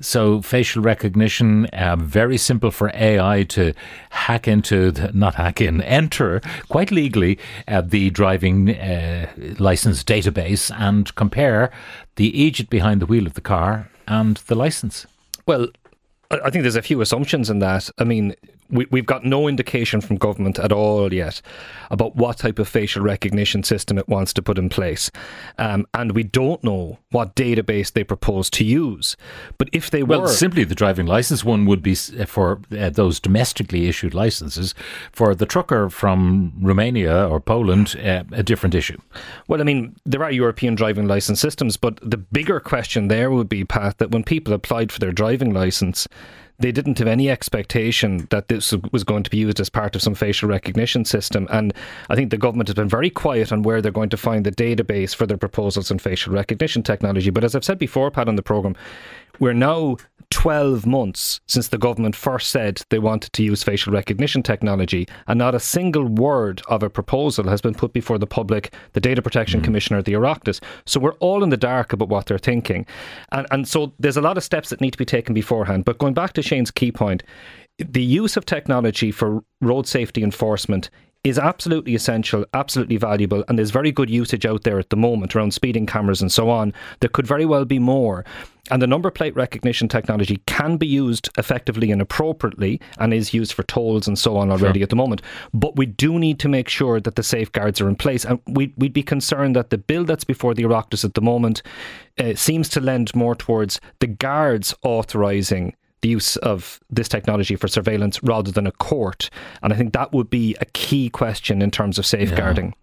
So 0.00 0.40
facial 0.40 0.82
recognition, 0.82 1.66
uh, 1.66 1.96
very 1.96 2.38
simple 2.38 2.70
for 2.70 2.92
AI 2.94 3.42
to 3.44 3.74
hack 4.10 4.46
into, 4.46 4.92
the, 4.92 5.10
not 5.12 5.34
hack 5.34 5.60
in, 5.60 5.80
enter 5.82 6.40
quite 6.68 6.92
legally 6.92 7.40
uh, 7.66 7.80
the 7.80 8.10
driving 8.10 8.70
uh, 8.70 9.26
license 9.58 10.04
database 10.04 10.72
and 10.78 11.12
compare 11.16 11.72
the 12.14 12.40
agent 12.40 12.70
behind 12.70 13.02
the 13.02 13.06
wheel 13.06 13.26
of 13.26 13.34
the 13.34 13.40
car 13.40 13.90
and 14.06 14.36
the 14.46 14.54
license. 14.54 15.06
Well, 15.44 15.66
I 16.32 16.50
think 16.50 16.62
there's 16.62 16.76
a 16.76 16.82
few 16.82 17.00
assumptions 17.02 17.50
in 17.50 17.58
that. 17.58 17.90
I 17.98 18.04
mean, 18.04 18.34
we, 18.72 18.86
we've 18.90 19.06
got 19.06 19.24
no 19.24 19.48
indication 19.48 20.00
from 20.00 20.16
government 20.16 20.58
at 20.58 20.72
all 20.72 21.12
yet 21.12 21.42
about 21.90 22.16
what 22.16 22.38
type 22.38 22.58
of 22.58 22.68
facial 22.68 23.02
recognition 23.02 23.62
system 23.62 23.98
it 23.98 24.08
wants 24.08 24.32
to 24.32 24.42
put 24.42 24.58
in 24.58 24.68
place. 24.70 25.10
Um, 25.58 25.86
and 25.92 26.12
we 26.12 26.22
don't 26.22 26.64
know 26.64 26.98
what 27.10 27.36
database 27.36 27.92
they 27.92 28.02
propose 28.02 28.48
to 28.50 28.64
use. 28.64 29.16
But 29.58 29.68
if 29.72 29.90
they 29.90 30.02
well, 30.02 30.22
were. 30.22 30.28
simply 30.28 30.64
the 30.64 30.74
driving 30.74 31.06
license 31.06 31.44
one 31.44 31.66
would 31.66 31.82
be 31.82 31.92
uh, 31.92 32.24
for 32.24 32.60
uh, 32.76 32.88
those 32.88 33.20
domestically 33.20 33.88
issued 33.88 34.14
licenses. 34.14 34.74
For 35.12 35.34
the 35.34 35.46
trucker 35.46 35.90
from 35.90 36.54
Romania 36.60 37.28
or 37.28 37.40
Poland, 37.40 37.94
uh, 38.02 38.24
a 38.32 38.42
different 38.42 38.74
issue. 38.74 38.98
Well, 39.48 39.60
I 39.60 39.64
mean, 39.64 39.96
there 40.06 40.24
are 40.24 40.32
European 40.32 40.74
driving 40.74 41.06
license 41.06 41.40
systems, 41.40 41.76
but 41.76 41.98
the 42.00 42.16
bigger 42.16 42.58
question 42.58 43.08
there 43.08 43.30
would 43.30 43.50
be, 43.50 43.64
Pat, 43.64 43.98
that 43.98 44.10
when 44.10 44.24
people 44.24 44.54
applied 44.54 44.90
for 44.90 44.98
their 44.98 45.12
driving 45.12 45.52
license, 45.52 46.08
they 46.62 46.72
didn't 46.72 46.98
have 46.98 47.08
any 47.08 47.28
expectation 47.28 48.26
that 48.30 48.48
this 48.48 48.72
was 48.92 49.04
going 49.04 49.22
to 49.22 49.30
be 49.30 49.38
used 49.38 49.60
as 49.60 49.68
part 49.68 49.94
of 49.94 50.02
some 50.02 50.14
facial 50.14 50.48
recognition 50.48 51.04
system. 51.04 51.46
And 51.50 51.72
I 52.08 52.14
think 52.14 52.30
the 52.30 52.38
government 52.38 52.68
has 52.68 52.74
been 52.74 52.88
very 52.88 53.10
quiet 53.10 53.52
on 53.52 53.62
where 53.62 53.82
they're 53.82 53.92
going 53.92 54.10
to 54.10 54.16
find 54.16 54.46
the 54.46 54.52
database 54.52 55.14
for 55.14 55.26
their 55.26 55.36
proposals 55.36 55.90
on 55.90 55.98
facial 55.98 56.32
recognition 56.32 56.82
technology. 56.82 57.30
But 57.30 57.44
as 57.44 57.54
I've 57.54 57.64
said 57.64 57.78
before, 57.78 58.10
Pat, 58.10 58.28
on 58.28 58.36
the 58.36 58.42
programme, 58.42 58.76
we're 59.42 59.52
now 59.52 59.96
12 60.30 60.86
months 60.86 61.40
since 61.48 61.66
the 61.66 61.76
government 61.76 62.14
first 62.14 62.50
said 62.50 62.80
they 62.90 63.00
wanted 63.00 63.32
to 63.32 63.42
use 63.42 63.64
facial 63.64 63.92
recognition 63.92 64.40
technology, 64.40 65.08
and 65.26 65.36
not 65.36 65.52
a 65.52 65.58
single 65.58 66.04
word 66.06 66.62
of 66.68 66.84
a 66.84 66.88
proposal 66.88 67.48
has 67.48 67.60
been 67.60 67.74
put 67.74 67.92
before 67.92 68.18
the 68.18 68.26
public, 68.26 68.72
the 68.92 69.00
Data 69.00 69.20
Protection 69.20 69.60
mm. 69.60 69.64
Commissioner, 69.64 70.00
the 70.00 70.12
Oireachtas. 70.12 70.62
So 70.86 71.00
we're 71.00 71.14
all 71.14 71.42
in 71.42 71.50
the 71.50 71.56
dark 71.56 71.92
about 71.92 72.08
what 72.08 72.26
they're 72.26 72.38
thinking. 72.38 72.86
And, 73.32 73.48
and 73.50 73.66
so 73.66 73.92
there's 73.98 74.16
a 74.16 74.22
lot 74.22 74.36
of 74.36 74.44
steps 74.44 74.70
that 74.70 74.80
need 74.80 74.92
to 74.92 74.98
be 74.98 75.04
taken 75.04 75.34
beforehand. 75.34 75.84
But 75.84 75.98
going 75.98 76.14
back 76.14 76.34
to 76.34 76.42
Shane's 76.42 76.70
key 76.70 76.92
point, 76.92 77.24
the 77.78 78.02
use 78.02 78.36
of 78.36 78.46
technology 78.46 79.10
for 79.10 79.42
road 79.60 79.88
safety 79.88 80.22
enforcement 80.22 80.88
is 81.24 81.38
absolutely 81.38 81.94
essential, 81.94 82.44
absolutely 82.52 82.96
valuable, 82.96 83.44
and 83.46 83.56
there's 83.56 83.70
very 83.70 83.92
good 83.92 84.10
usage 84.10 84.44
out 84.44 84.64
there 84.64 84.78
at 84.78 84.90
the 84.90 84.96
moment 84.96 85.36
around 85.36 85.54
speeding 85.54 85.86
cameras 85.86 86.20
and 86.20 86.32
so 86.32 86.50
on. 86.50 86.72
There 86.98 87.08
could 87.08 87.26
very 87.26 87.46
well 87.46 87.64
be 87.64 87.78
more. 87.78 88.24
And 88.70 88.80
the 88.80 88.86
number 88.86 89.10
plate 89.10 89.34
recognition 89.36 89.88
technology 89.88 90.40
can 90.46 90.76
be 90.76 90.86
used 90.86 91.28
effectively 91.36 91.90
and 91.90 92.00
appropriately 92.00 92.80
and 92.98 93.12
is 93.12 93.34
used 93.34 93.52
for 93.52 93.64
tolls 93.64 94.06
and 94.06 94.18
so 94.18 94.36
on 94.36 94.50
already 94.50 94.80
sure. 94.80 94.84
at 94.84 94.90
the 94.90 94.96
moment. 94.96 95.20
But 95.52 95.76
we 95.76 95.86
do 95.86 96.18
need 96.18 96.38
to 96.40 96.48
make 96.48 96.68
sure 96.68 97.00
that 97.00 97.16
the 97.16 97.22
safeguards 97.22 97.80
are 97.80 97.88
in 97.88 97.96
place. 97.96 98.24
And 98.24 98.40
we'd, 98.46 98.72
we'd 98.76 98.92
be 98.92 99.02
concerned 99.02 99.56
that 99.56 99.70
the 99.70 99.78
bill 99.78 100.04
that's 100.04 100.24
before 100.24 100.54
the 100.54 100.62
Oireachtas 100.62 101.04
at 101.04 101.14
the 101.14 101.20
moment 101.20 101.62
uh, 102.18 102.34
seems 102.34 102.68
to 102.70 102.80
lend 102.80 103.14
more 103.14 103.34
towards 103.34 103.80
the 103.98 104.06
guards 104.06 104.74
authorising 104.82 105.74
the 106.02 106.08
use 106.08 106.36
of 106.38 106.80
this 106.90 107.08
technology 107.08 107.56
for 107.56 107.68
surveillance 107.68 108.22
rather 108.22 108.50
than 108.50 108.66
a 108.66 108.72
court. 108.72 109.30
And 109.62 109.72
I 109.72 109.76
think 109.76 109.92
that 109.92 110.12
would 110.12 110.28
be 110.28 110.56
a 110.60 110.64
key 110.66 111.08
question 111.08 111.62
in 111.62 111.70
terms 111.70 111.98
of 111.98 112.04
safeguarding. 112.04 112.74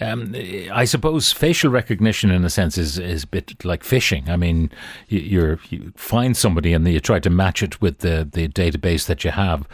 Yeah. 0.00 0.12
Um, 0.12 0.34
I 0.72 0.84
suppose 0.84 1.32
facial 1.32 1.70
recognition, 1.70 2.30
in 2.30 2.44
a 2.44 2.50
sense, 2.50 2.78
is, 2.78 2.98
is 2.98 3.24
a 3.24 3.26
bit 3.26 3.64
like 3.64 3.82
fishing. 3.82 4.28
I 4.28 4.36
mean, 4.36 4.70
you, 5.08 5.58
you 5.70 5.92
find 5.96 6.36
somebody 6.36 6.74
and 6.74 6.86
you 6.86 7.00
try 7.00 7.18
to 7.18 7.30
match 7.30 7.62
it 7.62 7.80
with 7.80 7.98
the, 7.98 8.28
the 8.30 8.46
database 8.48 9.06
that 9.06 9.24
you 9.24 9.30
have. 9.30 9.66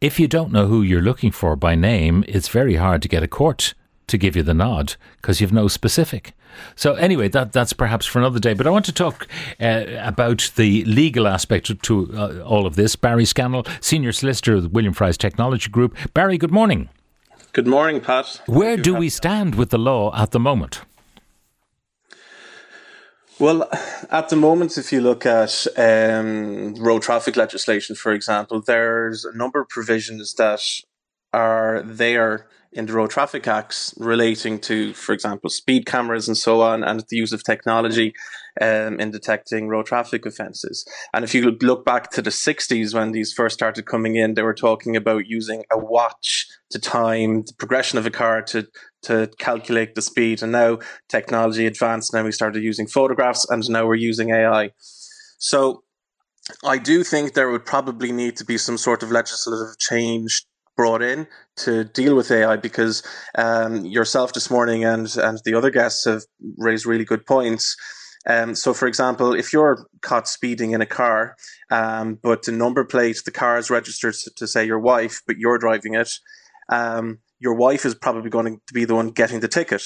If 0.00 0.18
you 0.18 0.26
don't 0.26 0.50
know 0.50 0.66
who 0.66 0.82
you're 0.82 1.02
looking 1.02 1.30
for 1.30 1.56
by 1.56 1.74
name, 1.74 2.24
it's 2.26 2.48
very 2.48 2.76
hard 2.76 3.02
to 3.02 3.08
get 3.08 3.22
a 3.22 3.28
court 3.28 3.74
to 4.08 4.18
give 4.18 4.36
you 4.36 4.42
the 4.42 4.54
nod 4.54 4.94
because 5.16 5.40
you've 5.40 5.52
no 5.52 5.68
specific. 5.68 6.32
So 6.74 6.94
anyway, 6.94 7.28
that 7.28 7.52
that's 7.52 7.72
perhaps 7.72 8.06
for 8.06 8.18
another 8.18 8.38
day. 8.38 8.54
But 8.54 8.66
I 8.66 8.70
want 8.70 8.84
to 8.86 8.92
talk 8.92 9.26
uh, 9.60 9.84
about 9.98 10.52
the 10.56 10.84
legal 10.84 11.26
aspect 11.26 11.82
to, 11.82 12.10
uh, 12.14 12.42
all 12.44 12.66
of 12.66 12.76
this. 12.76 12.96
Barry 12.96 13.24
Scannell, 13.24 13.66
senior 13.80 14.12
solicitor 14.12 14.54
of 14.54 14.62
the 14.62 14.68
William 14.68 14.94
Fry's 14.94 15.18
Technology 15.18 15.70
Group. 15.70 15.96
Barry, 16.14 16.38
good 16.38 16.52
morning. 16.52 16.88
Good 17.52 17.66
morning, 17.66 18.00
Pat. 18.00 18.40
Where 18.46 18.76
do 18.76 18.94
we 18.94 19.08
stand 19.08 19.54
with 19.54 19.70
the 19.70 19.78
law 19.78 20.14
at 20.14 20.30
the 20.30 20.40
moment? 20.40 20.82
Well, 23.38 23.68
at 24.10 24.30
the 24.30 24.36
moment, 24.36 24.78
if 24.78 24.92
you 24.92 25.02
look 25.02 25.26
at 25.26 25.66
um, 25.76 26.74
road 26.76 27.02
traffic 27.02 27.36
legislation, 27.36 27.94
for 27.94 28.12
example, 28.12 28.62
there's 28.62 29.26
a 29.26 29.36
number 29.36 29.60
of 29.60 29.68
provisions 29.68 30.34
that 30.34 30.62
are 31.34 31.82
there 31.84 32.46
in 32.76 32.84
the 32.84 32.92
road 32.92 33.10
traffic 33.10 33.48
acts 33.48 33.94
relating 33.96 34.58
to, 34.58 34.92
for 34.92 35.14
example, 35.14 35.48
speed 35.48 35.86
cameras 35.86 36.28
and 36.28 36.36
so 36.36 36.60
on, 36.60 36.84
and 36.84 37.02
the 37.08 37.16
use 37.16 37.32
of 37.32 37.42
technology 37.42 38.12
um, 38.60 39.00
in 39.00 39.10
detecting 39.10 39.68
road 39.68 39.86
traffic 39.86 40.26
offences. 40.26 40.86
And 41.14 41.24
if 41.24 41.34
you 41.34 41.50
look 41.50 41.86
back 41.86 42.10
to 42.12 42.22
the 42.22 42.30
60s 42.30 42.94
when 42.94 43.12
these 43.12 43.32
first 43.32 43.54
started 43.54 43.86
coming 43.86 44.16
in, 44.16 44.34
they 44.34 44.42
were 44.42 44.54
talking 44.54 44.94
about 44.94 45.26
using 45.26 45.64
a 45.72 45.78
watch 45.78 46.46
to 46.70 46.78
time 46.78 47.44
the 47.46 47.54
progression 47.54 47.98
of 47.98 48.06
a 48.06 48.10
car 48.10 48.42
to 48.42 48.68
to 49.02 49.30
calculate 49.38 49.94
the 49.94 50.02
speed. 50.02 50.42
And 50.42 50.52
now 50.52 50.78
technology 51.08 51.64
advanced. 51.66 52.12
Now 52.12 52.24
we 52.24 52.32
started 52.32 52.62
using 52.62 52.86
photographs, 52.86 53.48
and 53.48 53.68
now 53.70 53.86
we're 53.86 53.94
using 53.94 54.30
AI. 54.30 54.72
So 55.38 55.84
I 56.62 56.76
do 56.78 57.02
think 57.04 57.32
there 57.32 57.50
would 57.50 57.64
probably 57.64 58.12
need 58.12 58.36
to 58.36 58.44
be 58.44 58.58
some 58.58 58.76
sort 58.76 59.02
of 59.02 59.10
legislative 59.10 59.78
change 59.78 60.44
brought 60.76 61.02
in 61.02 61.26
to 61.56 61.84
deal 61.84 62.14
with 62.14 62.30
AI 62.30 62.56
because 62.56 63.02
um, 63.36 63.84
yourself 63.84 64.32
this 64.32 64.50
morning 64.50 64.84
and 64.84 65.16
and 65.16 65.40
the 65.44 65.54
other 65.54 65.70
guests 65.70 66.04
have 66.04 66.22
raised 66.58 66.86
really 66.86 67.04
good 67.04 67.26
points. 67.26 67.76
Um, 68.28 68.54
so, 68.56 68.74
for 68.74 68.88
example, 68.88 69.34
if 69.34 69.52
you're 69.52 69.86
caught 70.02 70.28
speeding 70.28 70.72
in 70.72 70.80
a 70.80 70.86
car, 70.86 71.36
um, 71.70 72.18
but 72.22 72.42
the 72.42 72.52
number 72.52 72.84
plate, 72.84 73.22
the 73.24 73.30
car 73.30 73.56
is 73.56 73.70
registered 73.70 74.14
to, 74.14 74.30
to 74.34 74.46
say 74.48 74.66
your 74.66 74.80
wife, 74.80 75.22
but 75.26 75.38
you're 75.38 75.58
driving 75.58 75.94
it, 75.94 76.10
um, 76.68 77.18
your 77.38 77.54
wife 77.54 77.84
is 77.84 77.94
probably 77.94 78.30
going 78.30 78.60
to 78.66 78.74
be 78.74 78.84
the 78.84 78.96
one 78.96 79.10
getting 79.10 79.40
the 79.40 79.48
ticket 79.48 79.82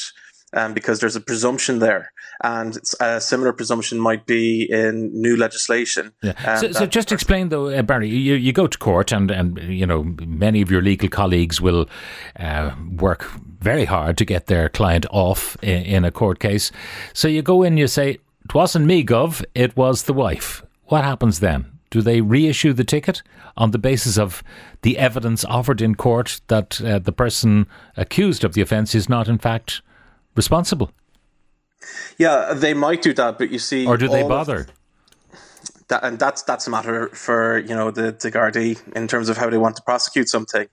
um, 0.53 0.75
because 0.75 1.01
there's 1.01 1.17
a 1.17 1.21
presumption 1.21 1.79
there. 1.79 2.13
And 2.43 2.79
a 3.01 3.21
similar 3.21 3.53
presumption 3.53 3.99
might 4.01 4.27
be 4.27 4.69
in 4.71 5.11
new 5.13 5.37
legislation. 5.37 6.13
Yeah. 6.23 6.33
Um, 6.47 6.59
so, 6.59 6.73
so, 6.73 6.87
just 6.87 7.13
explain, 7.13 7.51
though, 7.51 7.69
uh, 7.69 7.83
Barry, 7.83 8.09
you, 8.09 8.35
you 8.35 8.53
go 8.53 8.67
to 8.67 8.79
court 8.79 9.13
and, 9.13 9.31
and, 9.31 9.59
you 9.59 9.87
know, 9.87 10.05
many 10.27 10.63
of 10.63 10.71
your 10.71 10.83
legal 10.83 11.09
colleagues 11.09 11.61
will 11.61 11.89
uh, 12.39 12.75
work 12.97 13.31
very 13.61 13.85
hard 13.85 14.17
to 14.19 14.25
get 14.25 14.47
their 14.47 14.69
client 14.69 15.07
off 15.11 15.57
in, 15.63 15.83
in 15.83 16.05
a 16.05 16.11
court 16.11 16.41
case. 16.41 16.73
So 17.13 17.29
you 17.29 17.43
go 17.43 17.63
in, 17.63 17.77
you 17.77 17.87
say, 17.87 18.19
it 18.45 18.55
wasn't 18.55 18.87
me, 18.87 19.05
Gov, 19.05 19.45
it 19.55 19.77
was 19.77 20.05
the 20.05 20.15
wife. 20.15 20.65
What 20.85 21.05
happens 21.05 21.41
then? 21.41 21.67
Do 21.91 22.03
they 22.03 22.21
reissue 22.21 22.73
the 22.73 22.85
ticket 22.85 23.23
on 23.57 23.73
the 23.73 23.79
basis 23.79 24.17
of 24.17 24.43
the 24.83 24.97
evidence 24.97 25.45
offered 25.45 25.83
in 25.83 25.97
court 25.97 26.41
that 26.47 26.81
uh, 26.81 27.01
the 27.01 27.13
person 27.13 27.67
accused 27.97 28.45
of 28.45 28.55
the 28.55 28.63
offence 28.63 28.95
is 28.95 29.09
not, 29.09 29.29
in 29.29 29.39
fact, 29.39 29.83
responsible. 30.35 30.91
Yeah, 32.19 32.53
they 32.55 32.75
might 32.75 33.03
do 33.03 33.13
that, 33.15 33.39
but 33.39 33.51
you 33.51 33.59
see, 33.59 33.87
or 33.87 33.97
do 33.97 34.09
they 34.09 34.23
bother? 34.23 34.67
That, 35.89 36.05
and 36.05 36.19
that's 36.19 36.43
that's 36.43 36.67
a 36.67 36.71
matter 36.71 37.09
for 37.09 37.59
you 37.59 37.75
know 37.75 37.91
the 37.91 38.13
the 38.13 38.31
Gardaí 38.31 38.79
in 38.95 39.09
terms 39.09 39.29
of 39.29 39.37
how 39.37 39.49
they 39.51 39.59
want 39.59 39.77
to 39.77 39.83
prosecute 39.83 40.29
something. 40.29 40.69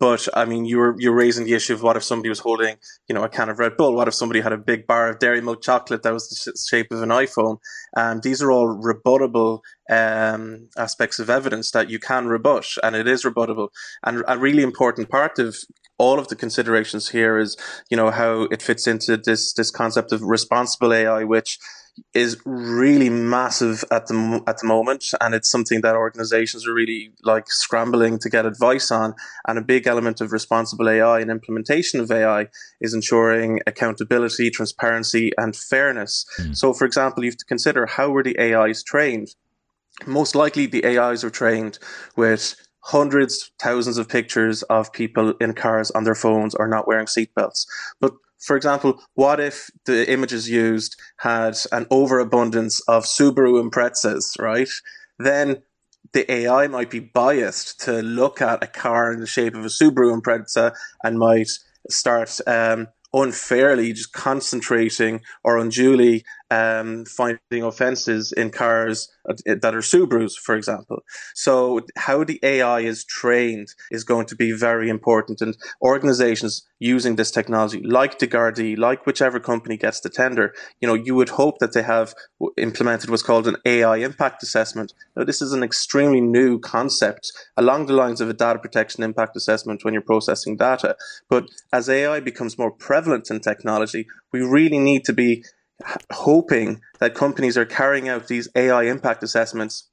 But 0.00 0.28
I 0.34 0.44
mean, 0.44 0.64
you 0.64 0.78
were 0.78 0.96
you're 0.98 1.14
raising 1.14 1.44
the 1.44 1.54
issue 1.54 1.74
of 1.74 1.82
what 1.82 1.96
if 1.96 2.02
somebody 2.02 2.28
was 2.28 2.40
holding, 2.40 2.76
you 3.08 3.14
know, 3.14 3.22
a 3.22 3.28
can 3.28 3.48
of 3.48 3.58
Red 3.60 3.76
Bull? 3.76 3.94
What 3.94 4.08
if 4.08 4.14
somebody 4.14 4.40
had 4.40 4.52
a 4.52 4.58
big 4.58 4.86
bar 4.86 5.08
of 5.08 5.20
dairy 5.20 5.40
milk 5.40 5.62
chocolate 5.62 6.02
that 6.02 6.12
was 6.12 6.28
the 6.28 6.52
shape 6.58 6.90
of 6.90 7.02
an 7.02 7.10
iPhone? 7.10 7.58
And 7.94 8.14
um, 8.14 8.20
these 8.20 8.42
are 8.42 8.50
all 8.50 8.66
rebuttable 8.66 9.60
um, 9.88 10.68
aspects 10.76 11.18
of 11.18 11.30
evidence 11.30 11.70
that 11.70 11.88
you 11.88 12.00
can 12.00 12.26
rebut, 12.26 12.66
and 12.82 12.96
it 12.96 13.06
is 13.06 13.24
rebuttable. 13.24 13.68
And 14.02 14.24
a 14.26 14.38
really 14.38 14.62
important 14.62 15.08
part 15.08 15.38
of 15.38 15.56
all 15.98 16.18
of 16.18 16.26
the 16.26 16.36
considerations 16.36 17.10
here 17.10 17.38
is, 17.38 17.56
you 17.88 17.96
know, 17.96 18.10
how 18.10 18.48
it 18.50 18.60
fits 18.60 18.88
into 18.88 19.16
this 19.16 19.52
this 19.52 19.70
concept 19.70 20.10
of 20.10 20.22
responsible 20.22 20.92
AI, 20.92 21.22
which 21.22 21.58
is 22.14 22.40
really 22.44 23.10
massive 23.10 23.84
at 23.90 24.06
the 24.06 24.42
at 24.46 24.58
the 24.58 24.66
moment, 24.66 25.04
and 25.20 25.34
it's 25.34 25.50
something 25.50 25.80
that 25.82 25.94
organizations 25.94 26.66
are 26.66 26.74
really 26.74 27.12
like 27.22 27.50
scrambling 27.50 28.18
to 28.20 28.30
get 28.30 28.46
advice 28.46 28.90
on. 28.90 29.14
And 29.46 29.58
a 29.58 29.62
big 29.62 29.86
element 29.86 30.20
of 30.20 30.32
responsible 30.32 30.88
AI 30.88 31.20
and 31.20 31.30
implementation 31.30 32.00
of 32.00 32.10
AI 32.10 32.48
is 32.80 32.94
ensuring 32.94 33.60
accountability, 33.66 34.50
transparency, 34.50 35.32
and 35.36 35.54
fairness. 35.54 36.26
Mm. 36.38 36.56
So, 36.56 36.72
for 36.72 36.84
example, 36.84 37.24
you 37.24 37.30
have 37.30 37.38
to 37.38 37.44
consider 37.44 37.86
how 37.86 38.10
were 38.10 38.22
the 38.22 38.38
AIs 38.38 38.82
trained. 38.82 39.34
Most 40.06 40.34
likely, 40.34 40.66
the 40.66 40.84
AIs 40.86 41.22
are 41.24 41.30
trained 41.30 41.78
with 42.16 42.56
hundreds, 42.84 43.52
thousands 43.60 43.96
of 43.96 44.08
pictures 44.08 44.62
of 44.64 44.92
people 44.92 45.34
in 45.40 45.54
cars 45.54 45.90
on 45.92 46.04
their 46.04 46.14
phones 46.14 46.54
or 46.54 46.66
not 46.66 46.86
wearing 46.88 47.06
seatbelts. 47.06 47.66
But 48.00 48.12
for 48.42 48.56
example, 48.56 49.00
what 49.14 49.40
if 49.40 49.70
the 49.86 50.10
images 50.10 50.50
used 50.50 51.00
had 51.18 51.56
an 51.70 51.86
overabundance 51.90 52.80
of 52.88 53.04
Subaru 53.04 53.62
Imprezas, 53.62 54.38
right? 54.40 54.68
Then 55.18 55.62
the 56.12 56.30
AI 56.30 56.66
might 56.66 56.90
be 56.90 56.98
biased 56.98 57.80
to 57.82 58.02
look 58.02 58.42
at 58.42 58.62
a 58.62 58.66
car 58.66 59.12
in 59.12 59.20
the 59.20 59.26
shape 59.26 59.54
of 59.54 59.64
a 59.64 59.68
Subaru 59.68 60.20
Impreza 60.20 60.74
and 61.04 61.18
might 61.18 61.48
start 61.88 62.38
um, 62.46 62.88
unfairly 63.12 63.92
just 63.92 64.12
concentrating 64.12 65.20
or 65.44 65.58
unduly 65.58 66.24
um, 66.52 67.06
finding 67.06 67.62
offences 67.62 68.30
in 68.32 68.50
cars 68.50 69.08
uh, 69.28 69.34
that 69.46 69.74
are 69.74 69.78
Subarus, 69.78 70.34
for 70.34 70.54
example. 70.54 71.02
So 71.34 71.80
how 71.96 72.24
the 72.24 72.38
AI 72.42 72.80
is 72.80 73.04
trained 73.04 73.68
is 73.90 74.04
going 74.04 74.26
to 74.26 74.36
be 74.36 74.52
very 74.52 74.90
important, 74.90 75.40
and 75.40 75.56
organisations 75.80 76.68
using 76.78 77.16
this 77.16 77.30
technology, 77.30 77.80
like 77.82 78.18
the 78.18 78.26
Gardaí, 78.26 78.76
like 78.76 79.06
whichever 79.06 79.40
company 79.40 79.78
gets 79.78 80.00
the 80.00 80.10
tender, 80.10 80.52
you 80.80 80.86
know, 80.86 80.94
you 80.94 81.14
would 81.14 81.30
hope 81.30 81.58
that 81.60 81.72
they 81.72 81.82
have 81.82 82.12
implemented 82.58 83.08
what's 83.08 83.22
called 83.22 83.48
an 83.48 83.56
AI 83.64 83.96
impact 83.98 84.42
assessment. 84.42 84.92
Now, 85.16 85.24
this 85.24 85.40
is 85.40 85.52
an 85.54 85.62
extremely 85.62 86.20
new 86.20 86.58
concept 86.58 87.32
along 87.56 87.86
the 87.86 87.94
lines 87.94 88.20
of 88.20 88.28
a 88.28 88.34
data 88.34 88.58
protection 88.58 89.02
impact 89.02 89.36
assessment 89.36 89.84
when 89.84 89.94
you're 89.94 90.02
processing 90.02 90.56
data. 90.56 90.96
But 91.30 91.44
as 91.72 91.88
AI 91.88 92.20
becomes 92.20 92.58
more 92.58 92.72
prevalent 92.72 93.30
in 93.30 93.40
technology, 93.40 94.06
we 94.32 94.40
really 94.42 94.78
need 94.78 95.04
to 95.04 95.14
be 95.14 95.44
hoping 96.12 96.80
that 97.00 97.14
companies 97.14 97.56
are 97.56 97.64
carrying 97.64 98.08
out 98.08 98.28
these 98.28 98.48
AI 98.54 98.84
impact 98.84 99.22
assessments 99.22 99.88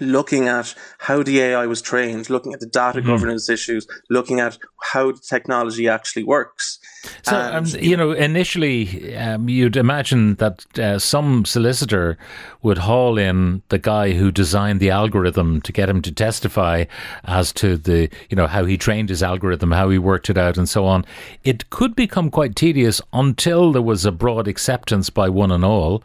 looking 0.00 0.48
at 0.48 0.74
how 0.98 1.22
the 1.22 1.40
AI 1.40 1.66
was 1.66 1.82
trained, 1.82 2.30
looking 2.30 2.52
at 2.52 2.60
the 2.60 2.66
data 2.66 2.98
mm-hmm. 2.98 3.08
governance 3.08 3.48
issues, 3.48 3.86
looking 4.10 4.40
at 4.40 4.58
how 4.82 5.12
the 5.12 5.20
technology 5.20 5.88
actually 5.88 6.24
works. 6.24 6.78
So, 7.22 7.38
um, 7.38 7.66
you 7.78 7.96
know, 7.96 8.12
initially 8.12 9.14
um, 9.16 9.48
you'd 9.48 9.76
imagine 9.76 10.36
that 10.36 10.78
uh, 10.78 10.98
some 10.98 11.44
solicitor 11.44 12.16
would 12.62 12.78
haul 12.78 13.18
in 13.18 13.62
the 13.68 13.78
guy 13.78 14.12
who 14.12 14.32
designed 14.32 14.80
the 14.80 14.90
algorithm 14.90 15.60
to 15.62 15.72
get 15.72 15.88
him 15.88 16.00
to 16.02 16.12
testify 16.12 16.84
as 17.24 17.52
to 17.52 17.76
the, 17.76 18.08
you 18.30 18.36
know, 18.36 18.46
how 18.46 18.64
he 18.64 18.78
trained 18.78 19.10
his 19.10 19.22
algorithm, 19.22 19.70
how 19.70 19.90
he 19.90 19.98
worked 19.98 20.30
it 20.30 20.38
out, 20.38 20.56
and 20.56 20.68
so 20.68 20.86
on. 20.86 21.04
It 21.44 21.68
could 21.70 21.94
become 21.94 22.30
quite 22.30 22.56
tedious 22.56 23.02
until 23.12 23.72
there 23.72 23.82
was 23.82 24.04
a 24.06 24.12
broad 24.12 24.48
acceptance 24.48 25.10
by 25.10 25.28
one 25.28 25.50
and 25.50 25.64
all 25.64 26.02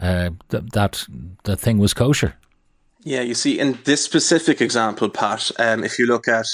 uh, 0.00 0.30
that, 0.48 0.72
that 0.72 1.06
the 1.44 1.56
thing 1.56 1.78
was 1.78 1.92
kosher. 1.92 2.34
Yeah, 3.08 3.22
you 3.22 3.32
see, 3.32 3.58
in 3.58 3.78
this 3.84 4.04
specific 4.04 4.60
example, 4.60 5.08
Pat, 5.08 5.50
um, 5.58 5.82
if 5.82 5.98
you 5.98 6.06
look 6.06 6.28
at 6.28 6.44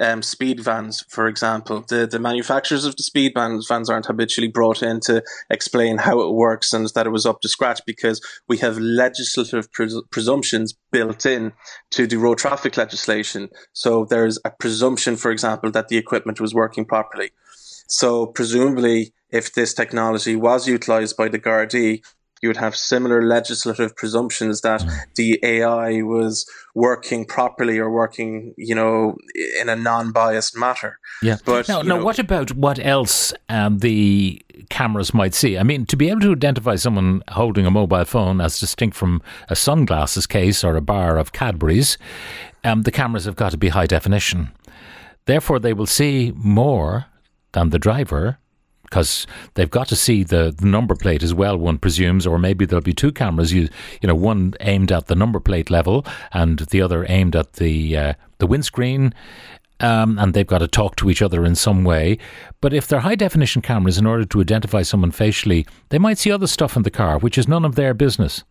um, 0.00 0.22
speed 0.22 0.60
vans, 0.60 1.04
for 1.08 1.26
example, 1.26 1.84
the, 1.88 2.06
the 2.06 2.20
manufacturers 2.20 2.84
of 2.84 2.94
the 2.94 3.02
speed 3.02 3.32
vans, 3.34 3.66
vans 3.66 3.90
aren't 3.90 4.06
habitually 4.06 4.46
brought 4.46 4.84
in 4.84 5.00
to 5.00 5.20
explain 5.50 5.98
how 5.98 6.20
it 6.20 6.32
works 6.32 6.72
and 6.72 6.88
that 6.94 7.08
it 7.08 7.10
was 7.10 7.26
up 7.26 7.40
to 7.40 7.48
scratch 7.48 7.80
because 7.84 8.20
we 8.46 8.56
have 8.58 8.78
legislative 8.78 9.72
pres- 9.72 10.00
presumptions 10.12 10.76
built 10.92 11.26
in 11.26 11.52
to 11.90 12.06
the 12.06 12.18
road 12.18 12.38
traffic 12.38 12.76
legislation. 12.76 13.48
So 13.72 14.04
there's 14.04 14.38
a 14.44 14.50
presumption, 14.50 15.16
for 15.16 15.32
example, 15.32 15.72
that 15.72 15.88
the 15.88 15.96
equipment 15.96 16.40
was 16.40 16.54
working 16.54 16.84
properly. 16.84 17.32
So 17.88 18.26
presumably, 18.26 19.12
if 19.30 19.54
this 19.54 19.74
technology 19.74 20.36
was 20.36 20.68
utilized 20.68 21.16
by 21.16 21.28
the 21.28 21.40
Gardaí, 21.40 22.04
you 22.42 22.48
would 22.48 22.56
have 22.56 22.76
similar 22.76 23.22
legislative 23.22 23.96
presumptions 23.96 24.60
that 24.60 24.84
the 25.14 25.38
AI 25.42 26.02
was 26.02 26.48
working 26.74 27.24
properly 27.24 27.78
or 27.78 27.90
working, 27.90 28.54
you 28.58 28.74
know, 28.74 29.16
in 29.60 29.68
a 29.68 29.76
non-biased 29.76 30.56
matter. 30.56 30.98
Yeah. 31.22 31.38
But 31.44 31.68
now, 31.68 31.80
now 31.80 31.96
know, 31.96 32.04
what 32.04 32.18
about 32.18 32.52
what 32.52 32.78
else 32.78 33.32
um, 33.48 33.78
the 33.78 34.42
cameras 34.68 35.14
might 35.14 35.34
see? 35.34 35.56
I 35.56 35.62
mean, 35.62 35.86
to 35.86 35.96
be 35.96 36.10
able 36.10 36.20
to 36.20 36.32
identify 36.32 36.76
someone 36.76 37.22
holding 37.28 37.64
a 37.64 37.70
mobile 37.70 38.04
phone 38.04 38.40
as 38.40 38.60
distinct 38.60 38.96
from 38.96 39.22
a 39.48 39.56
sunglasses 39.56 40.26
case 40.26 40.62
or 40.62 40.76
a 40.76 40.82
bar 40.82 41.16
of 41.16 41.32
Cadbury's, 41.32 41.96
um, 42.64 42.82
the 42.82 42.92
cameras 42.92 43.24
have 43.24 43.36
got 43.36 43.52
to 43.52 43.58
be 43.58 43.68
high 43.68 43.86
definition. 43.86 44.52
Therefore, 45.24 45.58
they 45.58 45.72
will 45.72 45.86
see 45.86 46.32
more 46.36 47.06
than 47.52 47.70
the 47.70 47.78
driver 47.78 48.38
because 48.88 49.26
they've 49.54 49.70
got 49.70 49.88
to 49.88 49.96
see 49.96 50.22
the, 50.24 50.54
the, 50.56 50.66
number 50.66 50.94
plate 50.94 51.22
as 51.22 51.34
well. 51.34 51.56
One 51.56 51.78
presumes, 51.78 52.26
or 52.26 52.38
maybe 52.38 52.64
there'll 52.64 52.82
be 52.82 52.92
two 52.92 53.12
cameras. 53.12 53.52
You 53.52 53.68
you 54.00 54.06
know, 54.06 54.14
one 54.14 54.54
aimed 54.60 54.92
at 54.92 55.06
the 55.06 55.14
number 55.14 55.40
plate 55.40 55.70
level 55.70 56.04
and 56.32 56.60
the 56.60 56.80
other 56.80 57.04
aimed 57.08 57.36
at 57.36 57.54
the 57.54 57.96
uh, 57.96 58.14
the 58.38 58.46
windscreen. 58.46 59.12
Um, 59.78 60.18
and 60.18 60.32
they've 60.32 60.46
got 60.46 60.60
to 60.60 60.68
talk 60.68 60.96
to 60.96 61.10
each 61.10 61.20
other 61.20 61.44
in 61.44 61.54
some 61.54 61.84
way. 61.84 62.16
But 62.62 62.72
if 62.72 62.88
they're 62.88 63.00
high 63.00 63.14
definition 63.14 63.60
cameras, 63.60 63.98
in 63.98 64.06
order 64.06 64.24
to 64.24 64.40
identify 64.40 64.80
someone 64.80 65.10
facially, 65.10 65.66
they 65.90 65.98
might 65.98 66.16
see 66.16 66.32
other 66.32 66.46
stuff 66.46 66.76
in 66.76 66.82
the 66.82 66.90
car, 66.90 67.18
which 67.18 67.36
is 67.36 67.46
none 67.46 67.62
of 67.62 67.74
their 67.74 67.92
business. 67.92 68.42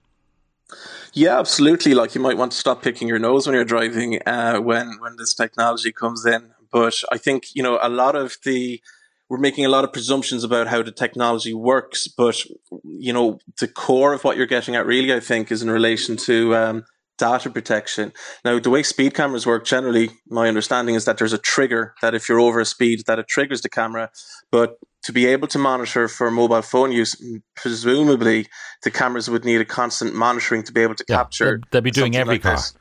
Yeah, 1.13 1.39
absolutely. 1.39 1.93
Like 1.93 2.13
you 2.13 2.21
might 2.21 2.37
want 2.37 2.51
to 2.51 2.57
stop 2.57 2.83
picking 2.83 3.07
your 3.07 3.19
nose 3.19 3.47
when 3.47 3.55
you're 3.55 3.63
driving 3.63 4.19
uh, 4.25 4.59
when 4.59 4.99
when 4.99 5.15
this 5.17 5.33
technology 5.33 5.91
comes 5.91 6.25
in. 6.25 6.51
But 6.71 7.01
I 7.11 7.17
think 7.17 7.55
you 7.55 7.63
know 7.63 7.79
a 7.81 7.89
lot 7.89 8.15
of 8.15 8.37
the 8.43 8.81
we're 9.29 9.39
making 9.39 9.65
a 9.65 9.69
lot 9.69 9.83
of 9.83 9.91
presumptions 9.91 10.43
about 10.43 10.67
how 10.67 10.83
the 10.83 10.91
technology 10.91 11.53
works, 11.53 12.07
but 12.07 12.43
you 12.83 13.11
know 13.11 13.39
the 13.59 13.67
core 13.67 14.13
of 14.13 14.23
what 14.23 14.37
you're 14.37 14.45
getting 14.45 14.75
at 14.75 14.85
really, 14.85 15.13
I 15.13 15.19
think, 15.19 15.51
is 15.51 15.61
in 15.61 15.71
relation 15.71 16.15
to 16.17 16.55
um, 16.55 16.85
data 17.17 17.49
protection. 17.49 18.11
Now, 18.43 18.59
the 18.59 18.69
way 18.69 18.83
speed 18.83 19.13
cameras 19.13 19.45
work, 19.45 19.65
generally, 19.65 20.11
my 20.27 20.47
understanding 20.47 20.95
is 20.95 21.05
that 21.05 21.17
there's 21.17 21.33
a 21.33 21.37
trigger 21.37 21.93
that 22.01 22.13
if 22.13 22.27
you're 22.29 22.39
over 22.39 22.59
a 22.59 22.65
speed, 22.65 23.03
that 23.07 23.19
it 23.19 23.27
triggers 23.27 23.61
the 23.61 23.69
camera. 23.69 24.11
But 24.51 24.77
to 25.03 25.13
be 25.13 25.25
able 25.27 25.47
to 25.49 25.59
monitor 25.59 26.07
for 26.07 26.29
mobile 26.31 26.61
phone 26.61 26.91
use, 26.91 27.15
presumably 27.55 28.47
the 28.83 28.91
cameras 28.91 29.29
would 29.29 29.45
need 29.45 29.61
a 29.61 29.65
constant 29.65 30.15
monitoring 30.15 30.63
to 30.63 30.73
be 30.73 30.81
able 30.81 30.95
to 30.95 31.05
yeah, 31.07 31.17
capture. 31.17 31.61
They'd 31.71 31.83
be 31.83 31.91
doing 31.91 32.15
every 32.15 32.35
like 32.35 32.43
car. 32.43 32.55
This. 32.55 32.73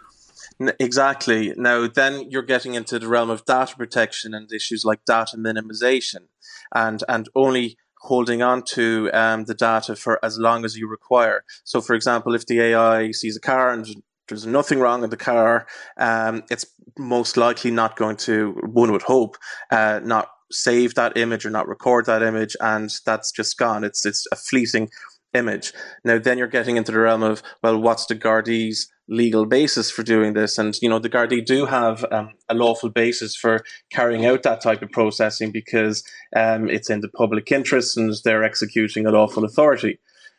Exactly. 0.78 1.52
Now, 1.56 1.88
then 1.88 2.30
you're 2.30 2.42
getting 2.42 2.74
into 2.74 2.98
the 2.98 3.08
realm 3.08 3.30
of 3.30 3.44
data 3.44 3.74
protection 3.76 4.34
and 4.34 4.50
issues 4.52 4.84
like 4.84 5.04
data 5.04 5.36
minimization 5.36 6.28
and, 6.74 7.02
and 7.08 7.28
only 7.34 7.76
holding 8.02 8.42
on 8.42 8.62
to 8.62 9.10
um, 9.12 9.44
the 9.44 9.54
data 9.54 9.96
for 9.96 10.24
as 10.24 10.38
long 10.38 10.64
as 10.64 10.76
you 10.76 10.86
require. 10.86 11.44
So, 11.64 11.80
for 11.80 11.94
example, 11.94 12.34
if 12.34 12.46
the 12.46 12.60
AI 12.60 13.10
sees 13.10 13.36
a 13.36 13.40
car 13.40 13.70
and 13.70 13.86
there's 14.28 14.46
nothing 14.46 14.78
wrong 14.78 15.00
with 15.00 15.10
the 15.10 15.16
car, 15.16 15.66
um, 15.98 16.44
it's 16.50 16.66
most 16.98 17.36
likely 17.36 17.70
not 17.70 17.96
going 17.96 18.16
to, 18.16 18.52
one 18.64 18.92
would 18.92 19.02
hope, 19.02 19.36
uh, 19.70 20.00
not 20.04 20.28
save 20.52 20.94
that 20.94 21.16
image 21.16 21.44
or 21.44 21.50
not 21.50 21.66
record 21.66 22.06
that 22.06 22.22
image, 22.22 22.56
and 22.60 22.90
that's 23.04 23.32
just 23.32 23.58
gone. 23.58 23.82
It's 23.82 24.06
it's 24.06 24.26
a 24.30 24.36
fleeting 24.36 24.88
image. 25.32 25.72
Now, 26.04 26.18
then 26.18 26.38
you're 26.38 26.46
getting 26.46 26.76
into 26.76 26.92
the 26.92 27.00
realm 27.00 27.22
of 27.22 27.42
well, 27.62 27.80
what's 27.80 28.06
the 28.06 28.14
Gardaí's 28.14 28.88
legal 29.08 29.44
basis 29.46 29.90
for 29.90 30.02
doing 30.02 30.32
this. 30.32 30.58
And, 30.58 30.74
you 30.80 30.88
know, 30.88 30.98
the 30.98 31.10
Gardaí 31.10 31.44
do 31.44 31.66
have 31.66 32.04
um, 32.10 32.30
a 32.48 32.54
lawful 32.54 32.90
basis 32.90 33.36
for 33.36 33.64
carrying 33.90 34.24
out 34.26 34.42
that 34.44 34.62
type 34.62 34.82
of 34.82 34.90
processing 34.90 35.50
because 35.50 36.04
um, 36.34 36.68
it's 36.70 36.90
in 36.90 37.00
the 37.00 37.08
public 37.08 37.50
interest 37.52 37.96
and 37.96 38.12
they're 38.24 38.44
executing 38.44 39.06
a 39.06 39.10
lawful 39.10 39.44
authority. 39.44 39.98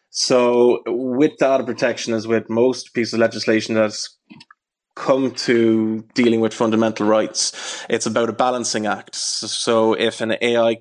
So, 0.09 0.81
with 0.85 1.35
data 1.37 1.63
protection, 1.65 2.13
as 2.13 2.25
with 2.25 2.49
most 2.49 2.93
pieces 2.93 3.15
of 3.15 3.19
legislation 3.19 3.75
that's 3.75 4.17
come 4.95 5.31
to 5.31 6.05
dealing 6.13 6.39
with 6.39 6.53
fundamental 6.53 7.05
rights, 7.05 7.85
it's 7.89 8.05
about 8.05 8.29
a 8.29 8.33
balancing 8.33 8.85
act. 8.85 9.13
So, 9.15 9.93
if 9.93 10.21
an 10.21 10.37
AI 10.41 10.77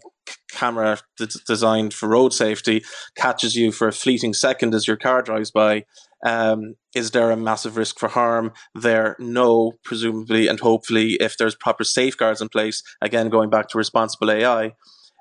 camera 0.55 0.99
that's 1.19 1.39
designed 1.45 1.93
for 1.93 2.09
road 2.09 2.33
safety 2.33 2.85
catches 3.17 3.55
you 3.57 3.73
for 3.73 3.89
a 3.89 3.93
fleeting 3.93 4.33
second 4.33 4.75
as 4.75 4.87
your 4.87 4.97
car 4.97 5.23
drives 5.23 5.51
by, 5.51 5.85
um, 6.25 6.75
is 6.95 7.11
there 7.11 7.31
a 7.31 7.37
massive 7.37 7.77
risk 7.77 7.99
for 7.99 8.09
harm 8.09 8.53
there? 8.75 9.17
No, 9.19 9.73
presumably, 9.85 10.49
and 10.49 10.59
hopefully, 10.61 11.19
if 11.21 11.37
there's 11.37 11.55
proper 11.55 11.85
safeguards 11.85 12.41
in 12.41 12.49
place, 12.49 12.83
again, 13.03 13.29
going 13.29 13.51
back 13.51 13.69
to 13.69 13.79
responsible 13.79 14.31
AI, 14.31 14.73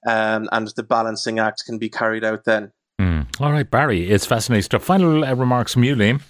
um, 0.07 0.47
and 0.51 0.71
the 0.75 0.83
balancing 0.83 1.39
act 1.39 1.63
can 1.65 1.77
be 1.77 1.89
carried 1.89 2.23
out 2.23 2.45
then. 2.45 2.71
Mm. 3.01 3.41
All 3.41 3.51
right, 3.51 3.69
Barry, 3.69 4.09
it's 4.09 4.25
fascinating 4.25 4.63
stuff. 4.63 4.83
Final 4.83 5.25
uh, 5.25 5.33
remarks 5.33 5.73
from 5.73 5.83
you, 5.83 5.95
Liam. 5.95 6.21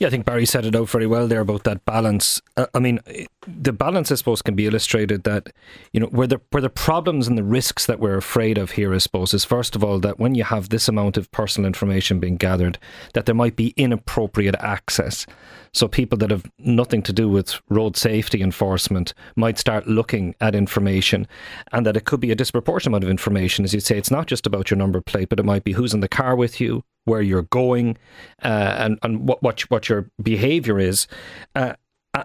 Yeah, 0.00 0.06
I 0.06 0.10
think 0.10 0.24
Barry 0.24 0.46
set 0.46 0.64
it 0.64 0.74
out 0.74 0.88
very 0.88 1.06
well 1.06 1.28
there 1.28 1.42
about 1.42 1.64
that 1.64 1.84
balance. 1.84 2.40
Uh, 2.56 2.64
I 2.72 2.78
mean, 2.78 3.00
the 3.46 3.70
balance, 3.70 4.10
I 4.10 4.14
suppose, 4.14 4.40
can 4.40 4.54
be 4.54 4.66
illustrated 4.66 5.24
that 5.24 5.50
you 5.92 6.00
know 6.00 6.06
where 6.06 6.26
the 6.26 6.40
where 6.52 6.62
the 6.62 6.70
problems 6.70 7.28
and 7.28 7.36
the 7.36 7.44
risks 7.44 7.84
that 7.84 8.00
we're 8.00 8.16
afraid 8.16 8.56
of 8.56 8.70
here, 8.70 8.94
I 8.94 8.98
suppose, 8.98 9.34
is 9.34 9.44
first 9.44 9.76
of 9.76 9.84
all 9.84 10.00
that 10.00 10.18
when 10.18 10.34
you 10.34 10.44
have 10.44 10.70
this 10.70 10.88
amount 10.88 11.18
of 11.18 11.30
personal 11.32 11.66
information 11.66 12.18
being 12.18 12.38
gathered, 12.38 12.78
that 13.12 13.26
there 13.26 13.34
might 13.34 13.56
be 13.56 13.74
inappropriate 13.76 14.56
access. 14.58 15.26
So 15.74 15.86
people 15.86 16.16
that 16.18 16.30
have 16.30 16.50
nothing 16.58 17.02
to 17.02 17.12
do 17.12 17.28
with 17.28 17.60
road 17.68 17.94
safety 17.94 18.40
enforcement 18.40 19.12
might 19.36 19.58
start 19.58 19.86
looking 19.86 20.34
at 20.40 20.54
information, 20.54 21.28
and 21.72 21.84
that 21.84 21.98
it 21.98 22.06
could 22.06 22.20
be 22.20 22.30
a 22.30 22.34
disproportionate 22.34 22.92
amount 22.92 23.04
of 23.04 23.10
information. 23.10 23.66
As 23.66 23.74
you 23.74 23.80
say, 23.80 23.98
it's 23.98 24.10
not 24.10 24.28
just 24.28 24.46
about 24.46 24.70
your 24.70 24.78
number 24.78 25.02
plate, 25.02 25.28
but 25.28 25.38
it 25.38 25.44
might 25.44 25.62
be 25.62 25.72
who's 25.72 25.92
in 25.92 26.00
the 26.00 26.08
car 26.08 26.36
with 26.36 26.58
you, 26.58 26.84
where 27.10 27.20
you're 27.20 27.42
going, 27.42 27.98
uh, 28.42 28.74
and 28.78 28.98
and 29.02 29.28
what 29.28 29.42
what 29.42 29.60
what 29.62 29.88
your 29.88 30.10
behaviour 30.22 30.78
is. 30.78 31.08
Uh, 31.54 31.74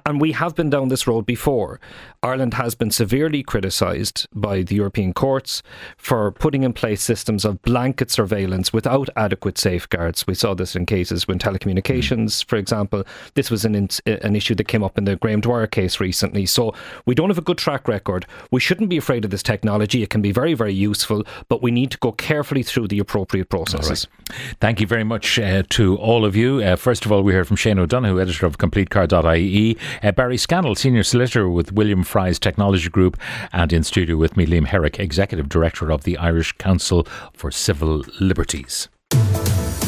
and 0.06 0.20
we 0.20 0.32
have 0.32 0.56
been 0.56 0.70
down 0.70 0.88
this 0.88 1.06
road 1.06 1.26
before. 1.26 1.80
Ireland 2.24 2.56
has 2.56 2.74
been 2.74 2.90
severely 2.90 3.44
criticised 3.44 4.28
by 4.34 4.64
the 4.64 4.76
European 4.76 5.14
courts 5.14 5.62
for 5.96 6.32
putting 6.32 6.64
in 6.64 6.74
place 6.74 7.04
systems 7.04 7.46
of 7.46 7.62
blanket 7.62 8.10
surveillance 8.10 8.74
without 8.74 9.10
adequate 9.16 9.60
safeguards. 9.60 10.26
We 10.26 10.34
saw 10.34 10.56
this 10.56 10.76
in 10.76 10.88
cases 10.88 11.28
when 11.28 11.38
telecommunications, 11.38 12.44
for 12.44 12.56
example, 12.56 13.04
this 13.36 13.52
was 13.52 13.64
an, 13.64 13.76
an 13.76 14.36
issue 14.36 14.56
that 14.56 14.68
came 14.68 14.84
up 14.84 14.98
in 14.98 15.06
the 15.06 15.18
Graham 15.18 15.42
Dwyer 15.42 15.68
case 15.68 16.00
recently. 16.00 16.48
So 16.48 16.74
we 17.06 17.14
don't 17.14 17.30
have 17.30 17.38
a 17.38 17.44
good 17.44 17.60
track 17.60 17.88
record. 17.88 18.26
We 18.50 18.60
shouldn't 18.60 18.90
be 18.90 18.98
afraid 18.98 19.24
of 19.24 19.30
this 19.30 19.44
technology. 19.44 20.02
It 20.02 20.10
can 20.10 20.22
be 20.22 20.32
very, 20.32 20.56
very 20.56 20.74
useful, 20.74 21.24
but 21.48 21.62
we 21.62 21.70
need 21.70 21.92
to 21.92 21.98
go 22.00 22.12
carefully 22.12 22.64
through 22.64 22.88
the 22.88 22.98
appropriate 22.98 23.50
processes. 23.50 24.08
Right. 24.32 24.56
Thank 24.60 24.82
you 24.82 24.88
very 24.88 25.04
much 25.04 25.38
uh, 25.38 25.62
to 25.70 25.96
all 25.98 26.26
of 26.26 26.36
you. 26.36 26.62
Uh, 26.62 26.76
first 26.76 27.06
of 27.06 27.12
all, 27.12 27.22
we 27.22 27.34
heard 27.34 27.48
from 27.48 27.56
Shane 27.56 27.78
O'Donoghue, 27.78 28.20
editor 28.20 28.48
of 28.48 28.58
CompleteCar.ie, 28.58 29.75
uh, 30.04 30.12
Barry 30.12 30.38
Scannell, 30.38 30.76
senior 30.76 31.04
solicitor 31.04 31.50
with 31.50 31.72
William 31.72 32.04
Fry's 32.04 32.40
Technology 32.40 32.90
Group, 32.90 33.18
and 33.54 33.72
in 33.72 33.84
studio 33.84 34.18
with 34.18 34.38
me, 34.38 34.46
Liam 34.46 34.68
Herrick, 34.68 35.00
Executive 35.00 35.50
Director 35.50 35.92
of 35.92 36.04
the 36.04 36.18
Irish 36.18 36.52
Council 36.54 37.08
for 37.34 37.52
Civil 37.52 38.04
Liberties. 38.20 38.90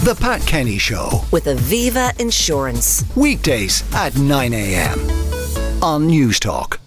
The 0.03 0.15
Pat 0.19 0.41
Kenny 0.41 0.77
Show 0.77 1.25
with 1.31 1.45
Aviva 1.45 2.17
Insurance. 2.19 3.03
Weekdays 3.15 3.83
at 3.93 4.15
9 4.15 4.53
a.m. 4.53 4.99
on 5.83 6.07
Newstalk. 6.07 6.77